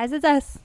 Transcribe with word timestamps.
guys, 0.00 0.12
it's 0.12 0.24
us. 0.24 0.58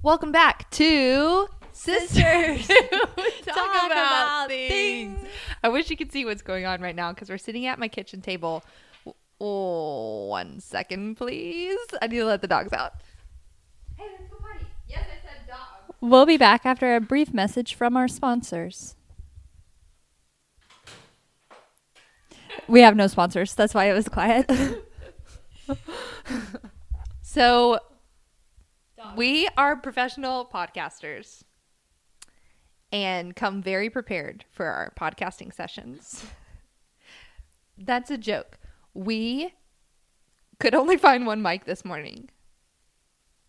Welcome 0.00 0.30
back 0.30 0.70
to 0.70 1.48
Sisters. 1.72 2.68
Talk, 2.68 3.46
Talk 3.46 3.86
about, 3.86 3.86
about 3.86 4.48
things. 4.48 5.18
things. 5.18 5.28
I 5.64 5.70
wish 5.70 5.90
you 5.90 5.96
could 5.96 6.12
see 6.12 6.24
what's 6.24 6.40
going 6.40 6.64
on 6.64 6.80
right 6.80 6.94
now 6.94 7.12
because 7.12 7.28
we're 7.28 7.36
sitting 7.36 7.66
at 7.66 7.80
my 7.80 7.88
kitchen 7.88 8.20
table. 8.20 8.62
Oh, 9.40 10.26
one 10.26 10.60
second, 10.60 11.16
please. 11.16 11.80
I 12.00 12.06
need 12.06 12.18
to 12.18 12.26
let 12.26 12.42
the 12.42 12.46
dogs 12.46 12.72
out. 12.72 12.92
Hey, 13.96 14.04
let's 14.20 14.30
go 14.30 14.36
potty. 14.36 14.66
Yes, 14.88 15.02
I 15.02 15.26
said 15.26 15.48
dog. 15.48 15.96
We'll 16.00 16.24
be 16.24 16.36
back 16.36 16.64
after 16.64 16.94
a 16.94 17.00
brief 17.00 17.34
message 17.34 17.74
from 17.74 17.96
our 17.96 18.06
sponsors. 18.06 18.94
We 22.68 22.82
have 22.82 22.94
no 22.94 23.08
sponsors. 23.08 23.52
That's 23.52 23.74
why 23.74 23.86
it 23.86 23.94
was 23.94 24.08
quiet. 24.08 24.48
So, 27.34 27.80
we 29.16 29.48
are 29.56 29.76
professional 29.76 30.44
podcasters 30.46 31.44
and 32.92 33.34
come 33.34 33.62
very 33.62 33.90
prepared 33.90 34.44
for 34.50 34.66
our 34.66 34.92
podcasting 34.98 35.52
sessions. 35.52 36.24
That's 37.78 38.10
a 38.10 38.18
joke. 38.18 38.58
We 38.94 39.52
could 40.60 40.74
only 40.74 40.96
find 40.96 41.26
one 41.26 41.42
mic 41.42 41.64
this 41.64 41.84
morning. 41.84 42.30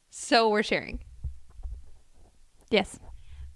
So, 0.09 0.49
we're 0.49 0.63
sharing. 0.63 0.99
yes. 2.69 2.99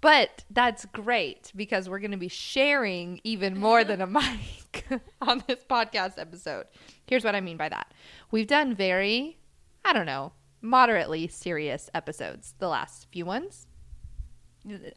But 0.02 0.44
that's 0.48 0.86
great 0.86 1.52
because 1.54 1.86
we're 1.86 1.98
going 1.98 2.10
to 2.12 2.16
be 2.16 2.28
sharing 2.28 3.20
even 3.22 3.58
more 3.58 3.84
than 3.84 4.00
a 4.00 4.06
mic 4.06 4.86
on 5.20 5.42
this 5.46 5.62
podcast 5.68 6.14
episode. 6.18 6.66
Here's 7.06 7.22
what 7.24 7.34
I 7.34 7.40
mean 7.42 7.58
by 7.58 7.68
that. 7.68 7.92
We've 8.30 8.46
done 8.46 8.74
very, 8.74 9.36
I 9.84 9.92
don't 9.92 10.06
know, 10.06 10.32
moderately 10.62 11.28
serious 11.28 11.90
episodes, 11.94 12.54
the 12.58 12.68
last 12.68 13.06
few 13.10 13.24
ones. 13.24 13.66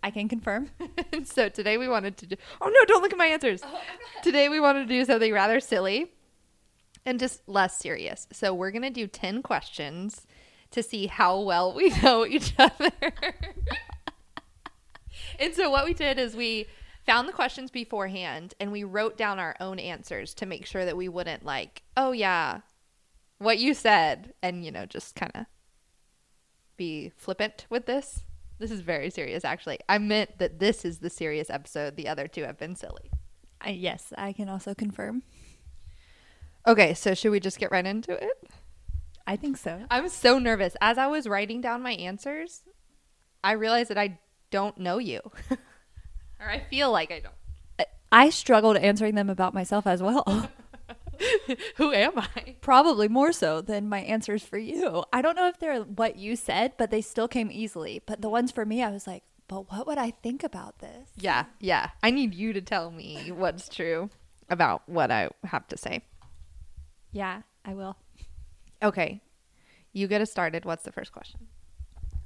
I 0.01 0.11
can 0.11 0.27
confirm. 0.27 0.69
so 1.23 1.47
today 1.47 1.77
we 1.77 1.87
wanted 1.87 2.17
to 2.17 2.27
do, 2.27 2.35
oh 2.61 2.67
no, 2.67 2.85
don't 2.85 3.01
look 3.01 3.13
at 3.13 3.17
my 3.17 3.27
answers. 3.27 3.61
Oh, 3.63 3.79
today 4.21 4.49
we 4.49 4.59
wanted 4.59 4.87
to 4.87 4.93
do 4.93 5.05
something 5.05 5.31
rather 5.31 5.59
silly 5.59 6.11
and 7.05 7.19
just 7.19 7.47
less 7.47 7.77
serious. 7.79 8.27
So 8.31 8.53
we're 8.53 8.71
going 8.71 8.83
to 8.83 8.89
do 8.89 9.07
10 9.07 9.41
questions 9.41 10.27
to 10.71 10.83
see 10.83 11.07
how 11.07 11.39
well 11.39 11.73
we 11.73 11.89
know 12.03 12.25
each 12.25 12.53
other. 12.57 12.91
and 15.39 15.53
so 15.53 15.69
what 15.69 15.85
we 15.85 15.93
did 15.93 16.19
is 16.19 16.35
we 16.35 16.67
found 17.05 17.27
the 17.27 17.33
questions 17.33 17.71
beforehand 17.71 18.53
and 18.59 18.71
we 18.71 18.83
wrote 18.83 19.17
down 19.17 19.39
our 19.39 19.55
own 19.59 19.79
answers 19.79 20.33
to 20.33 20.45
make 20.45 20.65
sure 20.65 20.85
that 20.85 20.97
we 20.97 21.07
wouldn't 21.07 21.45
like, 21.45 21.83
oh 21.95 22.11
yeah, 22.11 22.61
what 23.37 23.59
you 23.59 23.73
said 23.73 24.33
and 24.41 24.63
you 24.63 24.71
know, 24.71 24.85
just 24.85 25.15
kind 25.15 25.31
of 25.35 25.45
be 26.77 27.11
flippant 27.17 27.65
with 27.69 27.85
this. 27.85 28.23
This 28.59 28.71
is 28.71 28.81
very 28.81 29.09
serious 29.09 29.43
actually. 29.43 29.79
I 29.89 29.97
meant 29.97 30.37
that 30.39 30.59
this 30.59 30.85
is 30.85 30.99
the 30.99 31.09
serious 31.09 31.49
episode. 31.49 31.95
The 31.95 32.07
other 32.07 32.27
two 32.27 32.43
have 32.43 32.57
been 32.57 32.75
silly. 32.75 33.11
I, 33.61 33.69
yes, 33.69 34.13
I 34.17 34.33
can 34.33 34.49
also 34.49 34.73
confirm. 34.73 35.23
Okay, 36.65 36.93
so 36.93 37.13
should 37.13 37.31
we 37.31 37.39
just 37.39 37.59
get 37.59 37.71
right 37.71 37.85
into 37.85 38.11
it? 38.11 38.49
I 39.25 39.35
think 39.35 39.57
so. 39.57 39.81
I'm 39.89 40.09
so 40.09 40.39
nervous. 40.39 40.75
As 40.81 40.97
I 40.97 41.07
was 41.07 41.27
writing 41.27 41.61
down 41.61 41.81
my 41.81 41.93
answers, 41.93 42.63
I 43.43 43.53
realized 43.53 43.89
that 43.89 43.97
I 43.97 44.19
don't 44.51 44.77
know 44.77 44.97
you. 44.97 45.19
or 46.39 46.49
I 46.49 46.59
feel 46.59 46.91
like 46.91 47.11
I 47.11 47.19
don't. 47.19 47.87
I 48.11 48.29
struggled 48.29 48.77
answering 48.77 49.15
them 49.15 49.29
about 49.29 49.53
myself 49.53 49.87
as 49.87 50.01
well. 50.03 50.49
Who 51.75 51.91
am 51.91 52.19
I? 52.19 52.55
Probably 52.61 53.07
more 53.07 53.31
so 53.31 53.61
than 53.61 53.89
my 53.89 53.99
answers 53.99 54.43
for 54.43 54.57
you. 54.57 55.03
I 55.11 55.21
don't 55.21 55.35
know 55.35 55.47
if 55.47 55.59
they're 55.59 55.81
what 55.81 56.17
you 56.17 56.35
said, 56.35 56.73
but 56.77 56.91
they 56.91 57.01
still 57.01 57.27
came 57.27 57.49
easily. 57.51 58.01
But 58.05 58.21
the 58.21 58.29
ones 58.29 58.51
for 58.51 58.65
me, 58.65 58.83
I 58.83 58.91
was 58.91 59.07
like, 59.07 59.23
but 59.47 59.71
what 59.71 59.87
would 59.87 59.97
I 59.97 60.11
think 60.11 60.43
about 60.43 60.79
this? 60.79 61.09
Yeah, 61.17 61.45
yeah. 61.59 61.89
I 62.01 62.11
need 62.11 62.33
you 62.33 62.53
to 62.53 62.61
tell 62.61 62.91
me 62.91 63.31
what's 63.31 63.69
true 63.69 64.09
about 64.49 64.87
what 64.87 65.11
I 65.11 65.29
have 65.43 65.67
to 65.69 65.77
say. 65.77 66.01
Yeah, 67.11 67.41
I 67.63 67.73
will. 67.73 67.97
Okay. 68.81 69.21
You 69.91 70.07
get 70.07 70.21
us 70.21 70.31
started. 70.31 70.65
What's 70.65 70.83
the 70.83 70.91
first 70.91 71.11
question? 71.11 71.47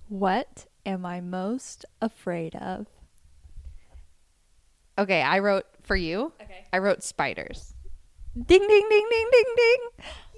What 0.07 0.65
am 0.85 1.05
I 1.05 1.19
most 1.19 1.85
afraid 2.01 2.55
of? 2.55 2.87
Okay, 4.97 5.21
I 5.21 5.39
wrote 5.39 5.65
for 5.83 5.95
you. 5.95 6.31
Okay. 6.41 6.65
I 6.71 6.77
wrote 6.79 7.03
spiders. 7.03 7.73
Ding, 8.45 8.67
ding, 8.67 8.67
ding, 8.89 9.07
ding, 9.09 9.29
ding, 9.31 9.55
ding. 9.55 9.79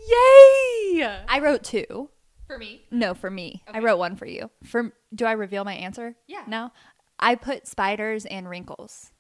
Yay! 0.08 1.18
I 1.28 1.40
wrote 1.42 1.64
two. 1.64 2.10
For 2.48 2.58
me. 2.58 2.84
No, 2.92 3.14
for 3.14 3.30
me. 3.30 3.62
I 3.68 3.80
wrote 3.80 3.98
one 3.98 4.16
for 4.16 4.26
you. 4.26 4.50
For 4.64 4.94
do 5.14 5.26
I 5.26 5.34
reveal 5.34 5.66
my 5.66 5.74
answer? 5.74 6.16
Yeah. 6.28 6.44
No. 6.48 6.72
I 7.20 7.36
put 7.36 7.68
spiders 7.68 8.26
and 8.26 8.50
wrinkles. 8.50 9.12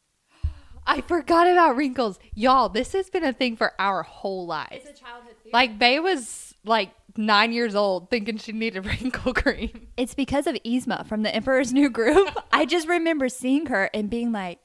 I 0.88 1.02
forgot 1.02 1.48
about 1.48 1.76
wrinkles. 1.76 2.20
Y'all, 2.34 2.70
this 2.70 2.94
has 2.94 3.10
been 3.10 3.26
a 3.26 3.34
thing 3.34 3.58
for 3.58 3.74
our 3.80 4.04
whole 4.04 4.48
lives. 4.48 4.88
a 4.90 4.94
childhood 4.94 5.36
fear. 5.44 5.52
Like 5.52 5.78
Bay 5.78 6.00
was 6.00 6.56
like 6.64 6.92
nine 7.18 7.52
years 7.52 7.76
old 7.76 8.10
thinking 8.10 8.38
she 8.38 8.54
needed 8.54 8.86
wrinkle 8.86 9.34
cream. 9.34 9.90
It's 9.98 10.16
because 10.16 10.48
of 10.48 10.56
Yzma 10.66 11.06
from 11.06 11.24
the 11.24 11.36
Emperor's 11.36 11.74
New 11.74 11.90
Groove. 11.90 12.30
I 12.54 12.66
just 12.66 12.88
remember 12.88 13.28
seeing 13.28 13.66
her 13.66 13.90
and 13.94 14.10
being 14.10 14.32
like, 14.32 14.60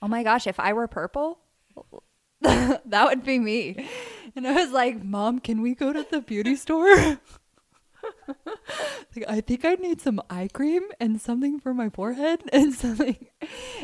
"Oh 0.00 0.08
my 0.08 0.22
gosh, 0.22 0.46
if 0.46 0.58
I 0.58 0.72
were 0.72 0.88
purple, 0.88 1.38
that 2.40 3.04
would 3.04 3.24
be 3.24 3.38
me." 3.38 3.88
And 4.36 4.46
I 4.46 4.52
was 4.52 4.70
like, 4.70 5.02
"Mom, 5.02 5.38
can 5.38 5.62
we 5.62 5.74
go 5.74 5.92
to 5.92 6.06
the 6.08 6.20
beauty 6.20 6.56
store?" 6.56 6.94
like, 8.28 9.24
I 9.28 9.40
think 9.40 9.64
I 9.64 9.74
need 9.74 10.00
some 10.00 10.20
eye 10.30 10.48
cream 10.52 10.82
and 11.00 11.20
something 11.20 11.58
for 11.58 11.74
my 11.74 11.88
forehead 11.88 12.42
and 12.52 12.72
something. 12.74 13.26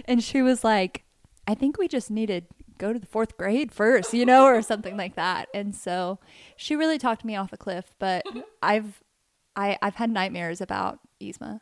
And 0.05 0.23
she 0.23 0.43
was 0.43 0.65
like, 0.65 1.05
"I 1.47 1.55
think 1.55 1.79
we 1.79 1.89
just 1.89 2.11
need 2.11 2.27
to 2.27 2.43
go 2.79 2.93
to 2.93 2.99
the 2.99 3.07
fourth 3.07 3.37
grade 3.37 3.73
first, 3.73 4.13
you 4.13 4.27
know, 4.27 4.45
or 4.45 4.63
something 4.63 4.97
like 4.97 5.17
that." 5.17 5.49
And 5.55 5.75
so 5.75 6.19
she 6.57 6.77
really 6.77 6.99
talked 6.99 7.25
me 7.25 7.37
off 7.37 7.53
a 7.53 7.57
cliff. 7.57 7.95
But 7.99 8.25
I've 8.63 9.03
I, 9.57 9.79
I've 9.83 9.97
had 9.97 10.11
nightmares 10.11 10.61
about 10.61 10.99
Yzma. 11.21 11.61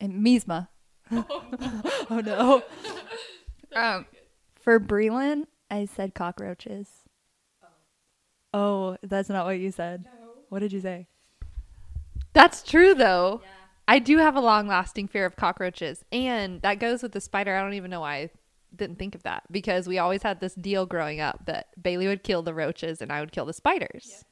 And 0.00 0.24
Misma. 0.24 0.68
oh 1.10 2.20
no. 2.24 2.62
Um, 3.74 4.06
for 4.66 4.80
Breland, 4.80 5.44
I 5.70 5.84
said 5.84 6.12
cockroaches. 6.12 6.88
Oh, 8.52 8.96
that's 9.00 9.28
not 9.28 9.46
what 9.46 9.60
you 9.60 9.70
said. 9.70 10.06
What 10.48 10.58
did 10.58 10.72
you 10.72 10.80
say? 10.80 11.06
That's 12.32 12.64
true 12.64 12.92
though. 12.92 13.42
I 13.86 14.00
do 14.00 14.18
have 14.18 14.34
a 14.34 14.40
long 14.40 14.66
lasting 14.66 15.06
fear 15.06 15.24
of 15.24 15.36
cockroaches. 15.36 16.04
And 16.10 16.60
that 16.62 16.80
goes 16.80 17.00
with 17.00 17.12
the 17.12 17.20
spider. 17.20 17.54
I 17.54 17.62
don't 17.62 17.74
even 17.74 17.92
know 17.92 18.00
why 18.00 18.16
I 18.16 18.30
didn't 18.74 18.98
think 18.98 19.14
of 19.14 19.22
that. 19.22 19.44
Because 19.52 19.86
we 19.86 19.98
always 19.98 20.24
had 20.24 20.40
this 20.40 20.54
deal 20.54 20.84
growing 20.84 21.20
up 21.20 21.46
that 21.46 21.68
Bailey 21.80 22.08
would 22.08 22.24
kill 22.24 22.42
the 22.42 22.52
roaches 22.52 23.00
and 23.00 23.12
I 23.12 23.20
would 23.20 23.30
kill 23.30 23.46
the 23.46 23.52
spiders. 23.52 24.24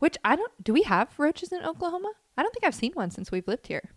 Which 0.00 0.18
I 0.22 0.36
don't 0.36 0.52
do 0.62 0.74
we 0.74 0.82
have 0.82 1.18
roaches 1.18 1.50
in 1.50 1.64
Oklahoma? 1.64 2.12
I 2.36 2.42
don't 2.42 2.52
think 2.52 2.66
I've 2.66 2.74
seen 2.74 2.92
one 2.92 3.10
since 3.10 3.32
we've 3.32 3.48
lived 3.48 3.68
here. 3.68 3.88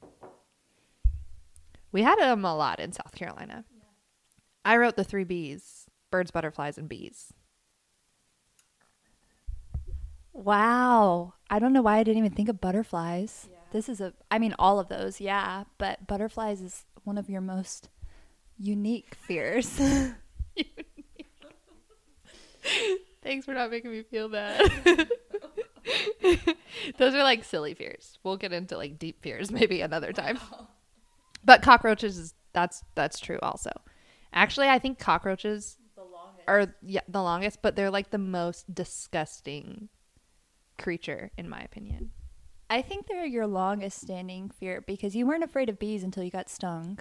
We 1.92 2.04
had 2.04 2.18
them 2.18 2.46
a 2.46 2.56
lot 2.56 2.80
in 2.80 2.94
South 2.94 3.14
Carolina. 3.14 3.66
I 4.64 4.78
wrote 4.78 4.96
the 4.96 5.04
three 5.04 5.24
B's 5.24 5.88
birds, 6.12 6.32
butterflies, 6.32 6.78
and 6.78 6.90
bees. 6.90 7.34
Wow. 10.34 11.34
I 11.50 11.60
don't 11.60 11.74
know 11.74 11.82
why 11.82 11.98
I 11.98 12.04
didn't 12.04 12.20
even 12.20 12.32
think 12.36 12.50
of 12.50 12.62
butterflies. 12.62 13.50
This 13.72 13.88
is 13.88 14.02
a, 14.02 14.14
I 14.30 14.40
mean, 14.40 14.54
all 14.60 14.80
of 14.80 14.90
those, 14.90 15.22
yeah. 15.22 15.64
But 15.78 16.06
butterflies 16.08 16.62
is 16.62 16.86
one 17.04 17.18
of 17.18 17.30
your 17.30 17.42
most 17.42 17.90
unique 18.58 19.16
fears. 19.16 19.80
Thanks 23.24 23.46
for 23.46 23.54
not 23.54 23.72
making 23.72 23.92
me 23.92 24.04
feel 24.04 24.30
bad. 24.30 24.70
Those 26.98 27.14
are 27.16 27.24
like 27.24 27.44
silly 27.44 27.74
fears. 27.74 28.18
We'll 28.24 28.38
get 28.38 28.54
into 28.54 28.78
like 28.78 29.00
deep 29.00 29.22
fears 29.22 29.52
maybe 29.52 29.82
another 29.82 30.14
time. 30.14 30.40
But 31.44 31.62
cockroaches 31.62 32.18
is 32.18 32.34
that's 32.54 32.84
that's 32.96 33.20
true 33.20 33.40
also. 33.42 33.72
Actually, 34.34 34.70
I 34.70 34.80
think 34.80 35.00
cockroaches 35.00 35.78
are 36.48 36.74
yeah, 36.82 37.02
the 37.08 37.22
longest, 37.22 37.60
but 37.62 37.76
they're 37.76 37.92
like 37.92 38.10
the 38.12 38.18
most 38.18 38.74
disgusting 38.74 39.90
creature 40.78 41.32
in 41.38 41.48
my 41.48 41.62
opinion. 41.62 42.12
I 42.70 42.82
think 42.82 43.08
they're 43.08 43.26
your 43.26 43.48
longest 43.48 44.00
standing 44.02 44.50
fear 44.50 44.82
because 44.82 45.16
you 45.16 45.28
weren't 45.28 45.44
afraid 45.44 45.70
of 45.70 45.78
bees 45.78 46.04
until 46.04 46.24
you 46.24 46.32
got 46.32 46.50
stung. 46.50 47.00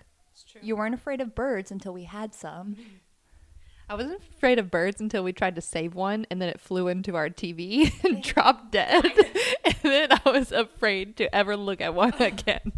You 0.60 0.74
weren't 0.76 0.94
afraid 0.94 1.20
of 1.20 1.34
birds 1.34 1.70
until 1.70 1.92
we 1.92 2.04
had 2.04 2.34
some. 2.34 2.76
I 3.88 3.94
wasn't 3.94 4.22
afraid 4.36 4.60
of 4.60 4.70
birds 4.70 5.00
until 5.00 5.24
we 5.24 5.32
tried 5.32 5.56
to 5.56 5.60
save 5.60 5.96
one 5.96 6.24
and 6.30 6.40
then 6.40 6.48
it 6.48 6.60
flew 6.60 6.86
into 6.86 7.16
our 7.16 7.28
TV 7.28 7.92
and 8.04 8.22
dropped 8.34 8.70
dead. 8.72 9.04
and 9.64 9.74
then 9.82 10.08
I 10.12 10.30
was 10.30 10.52
afraid 10.52 11.16
to 11.16 11.34
ever 11.34 11.56
look 11.56 11.80
at 11.80 11.94
one 11.94 12.14
again. 12.20 12.72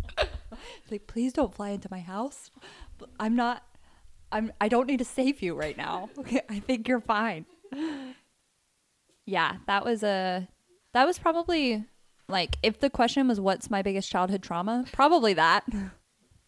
like 0.90 1.06
please 1.06 1.32
don't 1.32 1.54
fly 1.54 1.70
into 1.70 1.88
my 1.90 2.00
house 2.00 2.50
i'm 3.18 3.34
not 3.34 3.64
i'm 4.32 4.52
i 4.60 4.68
don't 4.68 4.86
need 4.86 4.98
to 4.98 5.04
save 5.04 5.42
you 5.42 5.54
right 5.54 5.76
now 5.76 6.08
okay 6.18 6.40
i 6.48 6.58
think 6.58 6.88
you're 6.88 7.00
fine 7.00 7.46
yeah 9.26 9.56
that 9.66 9.84
was 9.84 10.02
a 10.02 10.48
that 10.92 11.06
was 11.06 11.18
probably 11.18 11.84
like 12.28 12.56
if 12.62 12.80
the 12.80 12.90
question 12.90 13.28
was 13.28 13.40
what's 13.40 13.70
my 13.70 13.82
biggest 13.82 14.10
childhood 14.10 14.42
trauma, 14.42 14.84
probably 14.92 15.34
that. 15.34 15.64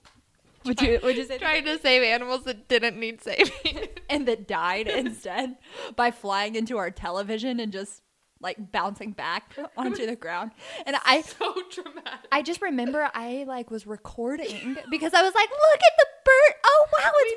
would 0.64 0.80
you 0.80 0.98
would 1.02 1.16
you 1.16 1.24
say 1.24 1.38
that? 1.38 1.40
Trying 1.40 1.64
to 1.66 1.78
save 1.78 2.02
animals 2.02 2.44
that 2.44 2.68
didn't 2.68 2.98
need 2.98 3.22
saving. 3.22 3.88
and 4.10 4.26
that 4.26 4.48
died 4.48 4.88
instead 4.88 5.56
by 5.94 6.10
flying 6.10 6.54
into 6.54 6.78
our 6.78 6.90
television 6.90 7.60
and 7.60 7.72
just 7.72 8.02
like 8.44 8.70
bouncing 8.70 9.10
back 9.10 9.56
onto 9.76 10.06
the 10.06 10.14
ground. 10.14 10.52
And 10.86 10.94
I 11.04 11.22
so 11.22 11.54
dramatic. 11.70 12.28
I 12.30 12.42
just 12.42 12.62
remember 12.62 13.10
I 13.12 13.44
like 13.48 13.70
was 13.70 13.86
recording 13.86 14.76
because 14.90 15.14
I 15.14 15.22
was 15.22 15.34
like, 15.34 15.50
"Look 15.50 15.80
at 15.80 15.92
the 15.98 16.06
bird! 16.24 16.54
Oh 16.64 16.86
wow, 16.96 17.10
it's 17.16 17.34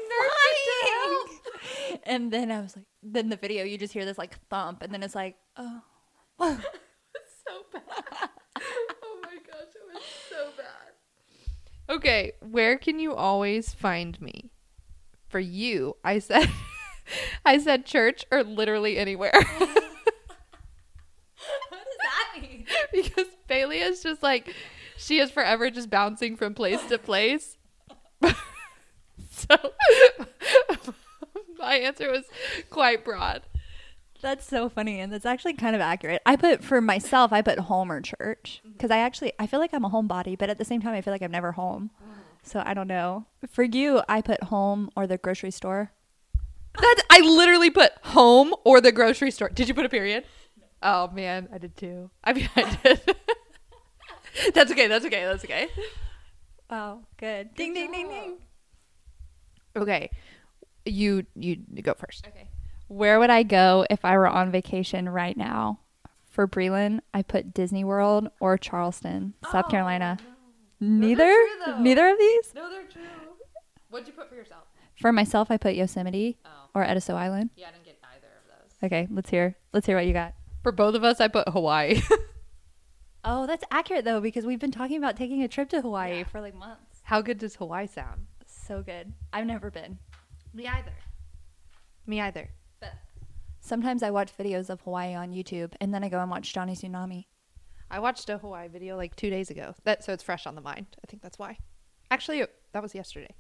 flying!" 0.83 2.01
And 2.03 2.31
then 2.31 2.51
I 2.51 2.61
was 2.61 2.75
like, 2.75 2.85
then 3.01 3.29
the 3.29 3.35
video 3.35 3.63
you 3.63 3.77
just 3.77 3.93
hear 3.93 4.05
this 4.05 4.17
like 4.17 4.37
thump, 4.49 4.83
and 4.83 4.93
then 4.93 5.01
it's 5.01 5.15
like, 5.15 5.35
oh, 5.57 5.81
so 6.39 6.55
bad. 7.73 8.29
oh 9.03 9.19
my 9.23 9.35
gosh, 9.35 9.73
it 9.73 9.93
was 9.93 10.03
so 10.29 10.49
bad. 10.57 11.95
Okay, 11.95 12.33
where 12.41 12.77
can 12.77 12.99
you 12.99 13.15
always 13.15 13.73
find 13.73 14.21
me? 14.21 14.51
For 15.27 15.39
you, 15.39 15.97
I 16.03 16.19
said 16.19 16.49
I 17.45 17.57
said 17.57 17.85
church 17.85 18.25
or 18.31 18.43
literally 18.43 18.97
anywhere. 18.97 19.31
what 19.33 19.47
does 21.71 21.97
that 22.03 22.41
mean? 22.41 22.65
because 22.93 23.27
Bailey 23.47 23.79
is 23.79 24.01
just 24.01 24.23
like 24.23 24.53
she 24.97 25.19
is 25.19 25.31
forever 25.31 25.69
just 25.69 25.89
bouncing 25.89 26.35
from 26.35 26.53
place 26.53 26.83
to 26.87 26.97
place. 26.97 27.57
so 29.31 29.55
my 31.59 31.75
answer 31.75 32.11
was 32.11 32.25
quite 32.69 33.05
broad. 33.05 33.43
That's 34.19 34.47
so 34.47 34.67
funny, 34.67 34.99
and 34.99 35.13
that's 35.13 35.27
actually 35.27 35.53
kind 35.53 35.75
of 35.75 35.81
accurate. 35.81 36.23
I 36.25 36.35
put 36.35 36.63
for 36.63 36.81
myself, 36.81 37.31
I 37.31 37.43
put 37.43 37.59
home 37.59 37.91
or 37.91 38.01
church 38.01 38.61
mm-hmm. 38.61 38.73
because 38.73 38.89
I 38.89 38.97
actually 38.97 39.31
I 39.37 39.45
feel 39.45 39.59
like 39.59 39.73
I'm 39.73 39.85
a 39.85 39.89
homebody, 39.89 40.37
but 40.37 40.49
at 40.49 40.57
the 40.57 40.65
same 40.65 40.81
time, 40.81 40.95
I 40.95 41.01
feel 41.01 41.13
like 41.13 41.21
I'm 41.21 41.31
never 41.31 41.51
home. 41.51 41.91
Mm. 42.03 42.13
So 42.41 42.63
I 42.65 42.73
don't 42.73 42.87
know. 42.87 43.27
For 43.49 43.63
you, 43.63 44.01
I 44.09 44.21
put 44.21 44.43
home 44.43 44.89
or 44.95 45.05
the 45.05 45.17
grocery 45.17 45.51
store. 45.51 45.91
That's 46.79 47.01
I 47.09 47.21
literally 47.21 47.69
put 47.69 47.91
home 48.03 48.53
or 48.63 48.81
the 48.81 48.91
grocery 48.91 49.31
store. 49.31 49.49
Did 49.49 49.67
you 49.67 49.73
put 49.73 49.85
a 49.85 49.89
period? 49.89 50.25
Oh 50.81 51.09
man, 51.09 51.49
I 51.51 51.57
did 51.57 51.75
too. 51.75 52.09
I 52.23 52.33
mean, 52.33 52.49
I 52.55 52.77
did. 52.83 53.15
that's 54.53 54.71
okay. 54.71 54.87
That's 54.87 55.05
okay. 55.05 55.23
That's 55.25 55.43
okay. 55.43 55.67
Oh, 56.69 56.75
wow, 56.75 56.99
good. 57.17 57.53
Ding 57.55 57.73
ding 57.73 57.91
ding 57.91 58.09
ding. 58.09 58.37
Okay, 59.75 60.09
you 60.85 61.25
you 61.35 61.57
go 61.81 61.93
first. 61.93 62.27
Okay. 62.27 62.49
Where 62.87 63.19
would 63.19 63.29
I 63.29 63.43
go 63.43 63.85
if 63.89 64.05
I 64.05 64.17
were 64.17 64.27
on 64.27 64.51
vacation 64.51 65.09
right 65.09 65.35
now? 65.35 65.79
For 66.29 66.47
Breland, 66.47 66.99
I 67.15 67.23
put 67.23 67.51
Disney 67.53 67.83
World 67.83 68.29
or 68.39 68.59
Charleston, 68.59 69.33
South 69.51 69.65
oh, 69.67 69.71
Carolina. 69.71 70.19
Neither? 70.79 71.33
true. 71.65 71.79
Neither 71.79 72.07
of 72.09 72.19
these? 72.19 72.53
No, 72.53 72.69
they're 72.69 72.83
true. 72.83 73.01
What'd 73.89 74.07
you 74.07 74.13
put 74.13 74.29
for 74.29 74.35
yourself? 74.35 74.65
For 75.01 75.11
myself, 75.11 75.49
I 75.49 75.57
put 75.57 75.73
Yosemite 75.73 76.37
Oh, 76.45 76.49
or 76.75 76.83
Edisto 76.83 77.15
Island. 77.15 77.49
yeah, 77.55 77.67
I 77.69 77.71
didn't 77.71 77.85
get 77.85 77.97
either 78.03 78.27
of 78.27 78.47
those. 78.47 78.85
Okay, 78.85 79.07
let's 79.09 79.31
hear. 79.31 79.55
Let's 79.73 79.87
hear 79.87 79.95
what 79.95 80.05
you 80.05 80.13
got. 80.13 80.33
For 80.67 80.73
both 80.73 80.95
of 80.95 81.03
us, 81.05 81.21
I 81.21 81.29
put 81.29 81.47
Hawaii. 81.47 82.01
Oh, 83.23 83.47
that's 83.47 83.63
accurate 83.71 84.03
though 84.03 84.19
because 84.19 84.45
we've 84.45 84.59
been 84.59 84.69
talking 84.71 84.97
about 84.97 85.15
taking 85.15 85.41
a 85.41 85.47
trip 85.47 85.69
to 85.69 85.79
Hawaii 85.81 86.17
Yeah. 86.19 86.23
for 86.25 86.41
like 86.41 86.53
months. 86.55 86.99
How 87.03 87.21
good 87.21 87.37
does 87.37 87.55
Hawaii 87.55 87.87
sound? 87.87 88.27
So 88.45 88.81
good. 88.81 89.13
I've 89.31 89.45
never 89.45 89.71
been. 89.71 89.97
Me 90.53 90.67
either. 90.67 90.91
Me 92.05 92.19
either. 92.19 92.49
But 92.81 92.91
sometimes 93.61 94.03
I 94.03 94.11
watch 94.11 94.37
videos 94.37 94.69
of 94.69 94.81
Hawaii 94.81 95.13
on 95.13 95.31
YouTube 95.31 95.71
and 95.79 95.93
then 95.93 96.03
I 96.03 96.09
go 96.09 96.19
and 96.19 96.29
watch 96.29 96.53
Johnny 96.53 96.73
Tsunami. 96.75 97.27
I 97.89 97.99
watched 97.99 98.29
a 98.29 98.37
Hawaii 98.37 98.67
video 98.67 98.97
like 98.97 99.15
two 99.15 99.29
days 99.29 99.49
ago. 99.49 99.73
That 99.85 100.03
so 100.03 100.11
it's 100.11 100.23
fresh 100.23 100.45
on 100.45 100.55
the 100.55 100.61
mind. 100.61 100.87
I 101.01 101.07
think 101.07 101.21
that's 101.21 101.39
why. 101.39 101.57
Actually, 102.11 102.45
that 102.73 102.83
was 102.83 102.93
yesterday. 102.93 103.35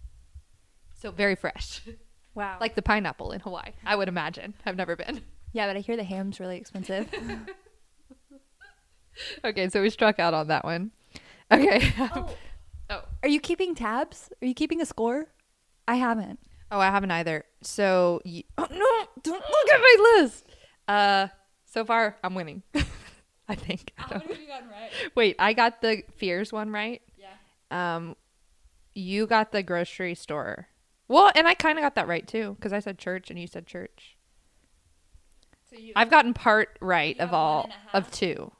So 0.95 1.11
very 1.11 1.35
fresh, 1.35 1.81
Wow. 2.35 2.53
Like 2.53 2.61
like 2.61 2.75
the 2.75 2.81
pineapple 2.81 3.33
in 3.33 3.41
Hawaii. 3.41 3.71
I 3.85 3.97
would 3.97 4.07
imagine. 4.07 4.53
I've 4.65 4.77
never 4.77 4.95
been. 4.95 5.23
Yeah, 5.57 5.65
but 5.67 5.75
I 5.75 5.79
hear 5.79 5.97
the 5.97 6.03
ham's 6.03 6.39
really 6.39 6.57
expensive. 6.57 7.09
Okay, 9.43 9.67
so 9.69 9.81
we 9.81 9.89
struck 9.89 10.19
out 10.19 10.35
on 10.35 10.47
that 10.49 10.63
one. 10.63 10.91
Okay. 11.51 11.91
oh. 11.99 12.29
oh. 12.91 13.01
Are 13.23 13.29
you 13.29 13.39
keeping 13.39 13.73
tabs? 13.73 14.29
Are 14.41 14.45
you 14.45 14.53
keeping 14.53 14.79
a 14.79 14.85
score? 14.85 15.25
I 15.87 15.95
haven't. 15.95 16.39
Oh, 16.71 16.79
I 16.79 16.87
haven't 16.91 17.09
either. 17.09 17.43
So, 17.63 18.21
y- 18.25 18.43
oh 18.59 18.67
no! 18.69 19.07
Don't 19.23 19.41
look 19.41 19.71
at 19.73 19.79
my 19.79 19.95
list. 20.19 20.45
Uh, 20.87 21.27
so 21.65 21.83
far 21.83 22.17
I'm 22.23 22.35
winning. 22.35 22.61
I 23.49 23.55
think. 23.55 23.91
I 23.97 24.07
don't- 24.09 24.29
you 24.39 24.47
gotten 24.47 24.69
right? 24.69 24.91
Wait, 25.15 25.35
I 25.39 25.53
got 25.53 25.81
the 25.81 26.03
fears 26.17 26.53
one 26.53 26.69
right. 26.71 27.01
Yeah. 27.17 27.95
Um, 27.95 28.15
you 28.93 29.25
got 29.25 29.51
the 29.51 29.63
grocery 29.63 30.13
store. 30.13 30.67
Well, 31.07 31.31
and 31.33 31.47
I 31.47 31.53
kind 31.55 31.79
of 31.79 31.83
got 31.83 31.95
that 31.95 32.07
right 32.07 32.27
too 32.27 32.55
because 32.59 32.73
I 32.73 32.79
said 32.81 32.99
church 32.99 33.29
and 33.31 33.39
you 33.39 33.47
said 33.47 33.65
church. 33.65 34.16
So 35.69 35.77
you 35.77 35.93
I've 35.95 36.09
gotten 36.09 36.33
part 36.33 36.77
right 36.79 37.19
of 37.19 37.33
all 37.33 37.69
of 37.93 38.09
two, 38.11 38.51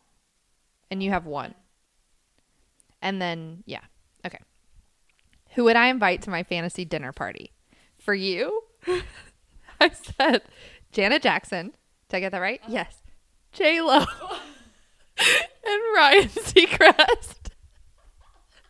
and 0.92 1.02
you 1.02 1.12
have 1.12 1.26
one. 1.26 1.54
And 3.02 3.22
then 3.22 3.64
yeah, 3.66 3.82
okay. 4.26 4.40
Who 5.52 5.64
would 5.66 5.76
I 5.76 5.88
invite 5.88 6.22
to 6.24 6.30
my 6.30 6.44
fantasy 6.44 6.86
dinner 6.86 7.14
party? 7.14 7.52
For 7.98 8.14
you, 8.14 8.64
I 9.82 9.90
said 9.90 10.42
Janet 10.92 11.22
Jackson. 11.22 11.74
Did 12.10 12.18
I 12.18 12.20
get 12.22 12.32
that 12.32 12.40
right? 12.40 12.60
Uh-huh. 12.64 12.74
Yes. 12.74 13.02
J 13.54 13.82
Lo 13.82 13.98
and 15.18 15.82
Ryan 15.96 16.30
Seacrest. 16.30 17.36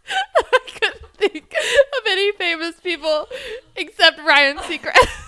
I 0.09 0.59
couldn't 0.65 1.13
think 1.17 1.53
of 1.53 2.03
any 2.07 2.31
famous 2.33 2.79
people 2.79 3.27
except 3.75 4.19
Ryan 4.19 4.57
Seacrest. 4.57 5.23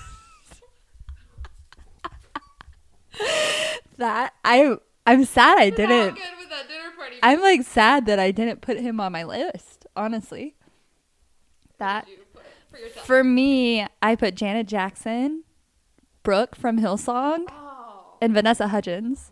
that 3.98 4.34
I 4.46 4.78
I'm 5.06 5.26
sad 5.26 5.58
I 5.58 5.70
didn't. 5.70 6.16
good 6.16 6.24
with 6.40 6.50
that 6.50 6.68
dinner 6.68 6.92
party. 6.98 7.18
I'm 7.24 7.42
like 7.42 7.64
sad 7.64 8.06
that 8.06 8.20
I 8.20 8.32
didn't 8.32 8.62
put 8.62 8.80
him 8.80 9.00
on 9.00 9.12
my 9.12 9.24
list, 9.24 9.86
honestly. 9.96 10.56
That 11.78 12.08
for 12.72 13.02
for 13.06 13.24
me, 13.24 13.86
I 14.02 14.16
put 14.16 14.36
Janet 14.36 14.68
Jackson, 14.68 15.44
Brooke 16.24 16.56
from 16.56 16.80
Hillsong, 16.80 17.46
Oh. 17.50 18.18
and 18.22 18.34
Vanessa 18.34 18.68
Hudgens. 18.68 19.32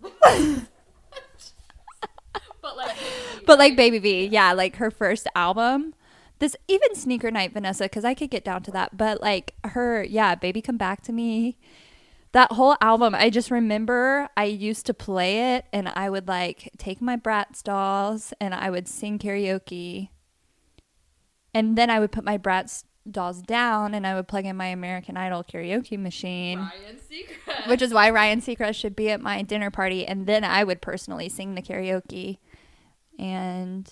But 2.61 2.77
like, 2.77 2.95
But 3.45 3.59
like 3.59 3.75
Baby 3.75 3.99
V, 3.99 4.25
yeah, 4.27 4.53
like 4.53 4.77
her 4.77 4.91
first 4.91 5.27
album. 5.35 5.93
This 6.39 6.55
even 6.67 6.93
Sneaker 6.93 7.31
Night 7.31 7.51
Vanessa, 7.53 7.85
because 7.85 8.05
I 8.05 8.13
could 8.13 8.29
get 8.29 8.45
down 8.45 8.61
to 8.63 8.71
that. 8.71 8.95
But 8.95 9.21
like 9.21 9.53
her, 9.63 10.03
yeah, 10.03 10.35
Baby 10.35 10.61
Come 10.61 10.77
Back 10.77 11.01
to 11.03 11.11
Me. 11.11 11.57
That 12.33 12.51
whole 12.51 12.75
album, 12.81 13.15
I 13.15 13.29
just 13.29 13.49
remember 13.49 14.27
I 14.35 14.45
used 14.45 14.85
to 14.87 14.93
play 14.93 15.55
it 15.55 15.65
and 15.73 15.87
I 15.89 16.09
would 16.09 16.27
like 16.27 16.71
take 16.77 17.01
my 17.01 17.17
Bratz 17.17 17.63
dolls 17.63 18.33
and 18.39 18.53
I 18.53 18.69
would 18.69 18.87
sing 18.87 19.17
karaoke. 19.17 20.09
And 21.53 21.77
then 21.77 21.89
I 21.89 21.99
would 21.99 22.11
put 22.11 22.23
my 22.23 22.37
Bratz 22.37 22.83
dolls 23.09 23.41
down 23.41 23.93
and 23.93 24.05
I 24.05 24.13
would 24.15 24.27
plug 24.27 24.45
in 24.45 24.57
my 24.57 24.67
American 24.67 25.15
Idol 25.17 25.43
karaoke 25.43 25.97
machine. 25.97 26.59
Ryan 26.59 26.97
Seacrest. 26.97 27.67
Which 27.69 27.81
is 27.81 27.93
why 27.93 28.09
Ryan 28.09 28.41
Seacrest 28.41 28.75
should 28.75 28.95
be 28.95 29.09
at 29.09 29.21
my 29.21 29.41
dinner 29.41 29.71
party, 29.71 30.05
and 30.05 30.27
then 30.27 30.43
I 30.43 30.63
would 30.65 30.81
personally 30.81 31.29
sing 31.29 31.55
the 31.55 31.61
karaoke. 31.61 32.37
And 33.17 33.91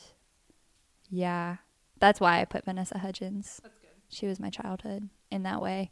yeah, 1.09 1.57
that's 1.99 2.19
why 2.19 2.41
I 2.41 2.45
put 2.45 2.65
Vanessa 2.65 2.97
Hudgens. 2.99 3.61
That's 3.63 3.79
good. 3.79 3.89
She 4.09 4.27
was 4.27 4.39
my 4.39 4.49
childhood 4.49 5.09
in 5.31 5.43
that 5.43 5.61
way. 5.61 5.91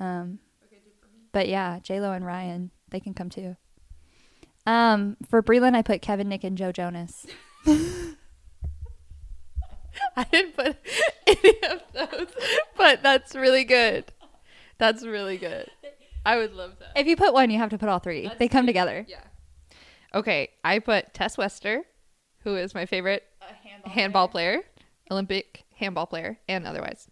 Um, 0.00 0.38
Okay, 0.64 0.80
do 0.84 0.90
for 1.00 1.06
me. 1.14 1.17
But 1.32 1.48
yeah, 1.48 1.78
J 1.80 2.00
Lo 2.00 2.12
and 2.12 2.24
Ryan, 2.24 2.70
they 2.90 3.00
can 3.00 3.14
come 3.14 3.30
too. 3.30 3.56
Um, 4.66 5.16
for 5.28 5.42
Breland, 5.42 5.74
I 5.74 5.82
put 5.82 6.02
Kevin, 6.02 6.28
Nick, 6.28 6.44
and 6.44 6.58
Joe 6.58 6.72
Jonas. 6.72 7.26
I 10.16 10.24
didn't 10.30 10.56
put 10.56 10.76
any 11.26 11.52
of 11.70 11.80
those, 11.92 12.28
but 12.76 13.02
that's 13.02 13.34
really 13.34 13.64
good. 13.64 14.12
That's 14.78 15.04
really 15.04 15.38
good. 15.38 15.68
I 16.24 16.36
would 16.36 16.54
love 16.54 16.72
that. 16.80 16.92
If 16.96 17.06
you 17.06 17.16
put 17.16 17.32
one, 17.32 17.50
you 17.50 17.58
have 17.58 17.70
to 17.70 17.78
put 17.78 17.88
all 17.88 17.98
three. 17.98 18.26
That's 18.26 18.38
they 18.38 18.48
come 18.48 18.64
good. 18.64 18.72
together. 18.72 19.06
Yeah. 19.08 19.20
Okay, 20.14 20.50
I 20.64 20.78
put 20.78 21.14
Tess 21.14 21.38
Wester, 21.38 21.82
who 22.44 22.56
is 22.56 22.74
my 22.74 22.86
favorite 22.86 23.24
handball 23.84 24.28
player, 24.28 24.60
Olympic 25.10 25.64
handball 25.76 26.06
player, 26.06 26.38
and 26.48 26.66
otherwise. 26.66 27.08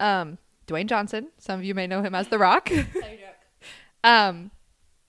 Um, 0.00 0.38
Dwayne 0.72 0.86
Johnson. 0.86 1.28
Some 1.38 1.60
of 1.60 1.64
you 1.64 1.74
may 1.74 1.86
know 1.86 2.02
him 2.02 2.14
as 2.14 2.28
The 2.28 2.38
Rock. 2.38 2.70
um, 4.04 4.50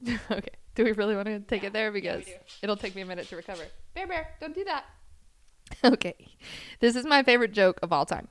okay. 0.32 0.50
Do 0.76 0.84
we 0.84 0.92
really 0.92 1.16
want 1.16 1.28
to 1.28 1.40
take 1.40 1.64
it 1.64 1.72
there 1.72 1.92
because 1.92 2.26
do. 2.26 2.32
it'll 2.64 2.76
take 2.76 2.96
me 2.96 3.02
a 3.04 3.06
minute 3.06 3.28
to 3.30 3.36
recover? 3.36 3.64
Bear, 3.94 4.08
bear, 4.08 4.28
don't 4.40 4.56
do 4.56 4.64
that. 4.66 4.86
Okay, 5.84 6.16
this 6.82 6.96
is 6.96 7.06
my 7.06 7.24
favorite 7.24 7.54
joke 7.54 7.80
of 7.82 7.94
all 7.94 8.06
time. 8.06 8.28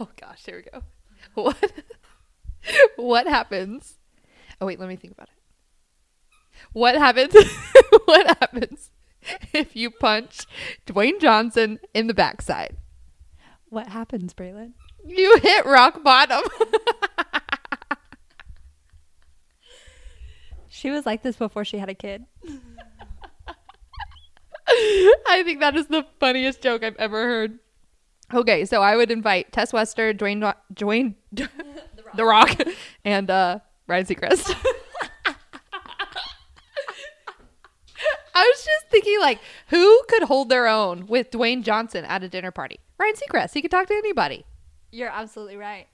oh 0.00 0.08
gosh, 0.20 0.44
here 0.44 0.56
we 0.56 0.62
go. 0.62 0.82
What? 1.34 1.72
what 2.96 3.26
happens? 3.26 3.98
Oh 4.60 4.66
wait, 4.66 4.80
let 4.80 4.88
me 4.88 4.96
think 4.96 5.12
about 5.12 5.28
it. 5.28 6.58
What 6.72 6.96
happens? 6.96 7.34
what 8.06 8.38
happens 8.40 8.90
if 9.52 9.76
you 9.76 9.90
punch 9.90 10.46
Dwayne 10.86 11.20
Johnson 11.20 11.78
in 11.94 12.06
the 12.06 12.14
backside. 12.14 12.76
What 13.70 13.88
happens, 13.88 14.34
Breland? 14.34 14.72
You 15.04 15.38
hit 15.42 15.66
rock 15.66 16.02
bottom. 16.02 16.42
She 20.78 20.90
was 20.92 21.04
like 21.04 21.24
this 21.24 21.34
before 21.34 21.64
she 21.64 21.78
had 21.78 21.88
a 21.88 21.94
kid. 21.94 22.24
I 25.26 25.42
think 25.42 25.58
that 25.58 25.74
is 25.74 25.88
the 25.88 26.06
funniest 26.20 26.62
joke 26.62 26.84
I've 26.84 26.94
ever 26.98 27.24
heard. 27.24 27.58
Okay, 28.32 28.64
so 28.64 28.80
I 28.80 28.94
would 28.94 29.10
invite 29.10 29.50
Tess 29.50 29.72
Wester, 29.72 30.14
Dwayne, 30.14 30.54
Dwayne, 30.72 31.16
the 31.32 32.24
Rock, 32.24 32.60
and 33.04 33.28
uh, 33.28 33.58
Ryan 33.88 34.06
Seacrest. 34.06 34.54
I 38.34 38.52
was 38.54 38.64
just 38.64 38.88
thinking, 38.88 39.18
like, 39.20 39.40
who 39.70 40.02
could 40.08 40.22
hold 40.22 40.48
their 40.48 40.68
own 40.68 41.06
with 41.08 41.32
Dwayne 41.32 41.64
Johnson 41.64 42.04
at 42.04 42.22
a 42.22 42.28
dinner 42.28 42.52
party? 42.52 42.78
Ryan 42.98 43.14
Seacrest. 43.14 43.54
He 43.54 43.62
could 43.62 43.70
talk 43.70 43.86
to 43.88 43.94
anybody. 43.94 44.44
You're 44.90 45.08
absolutely 45.08 45.56
right. 45.56 45.86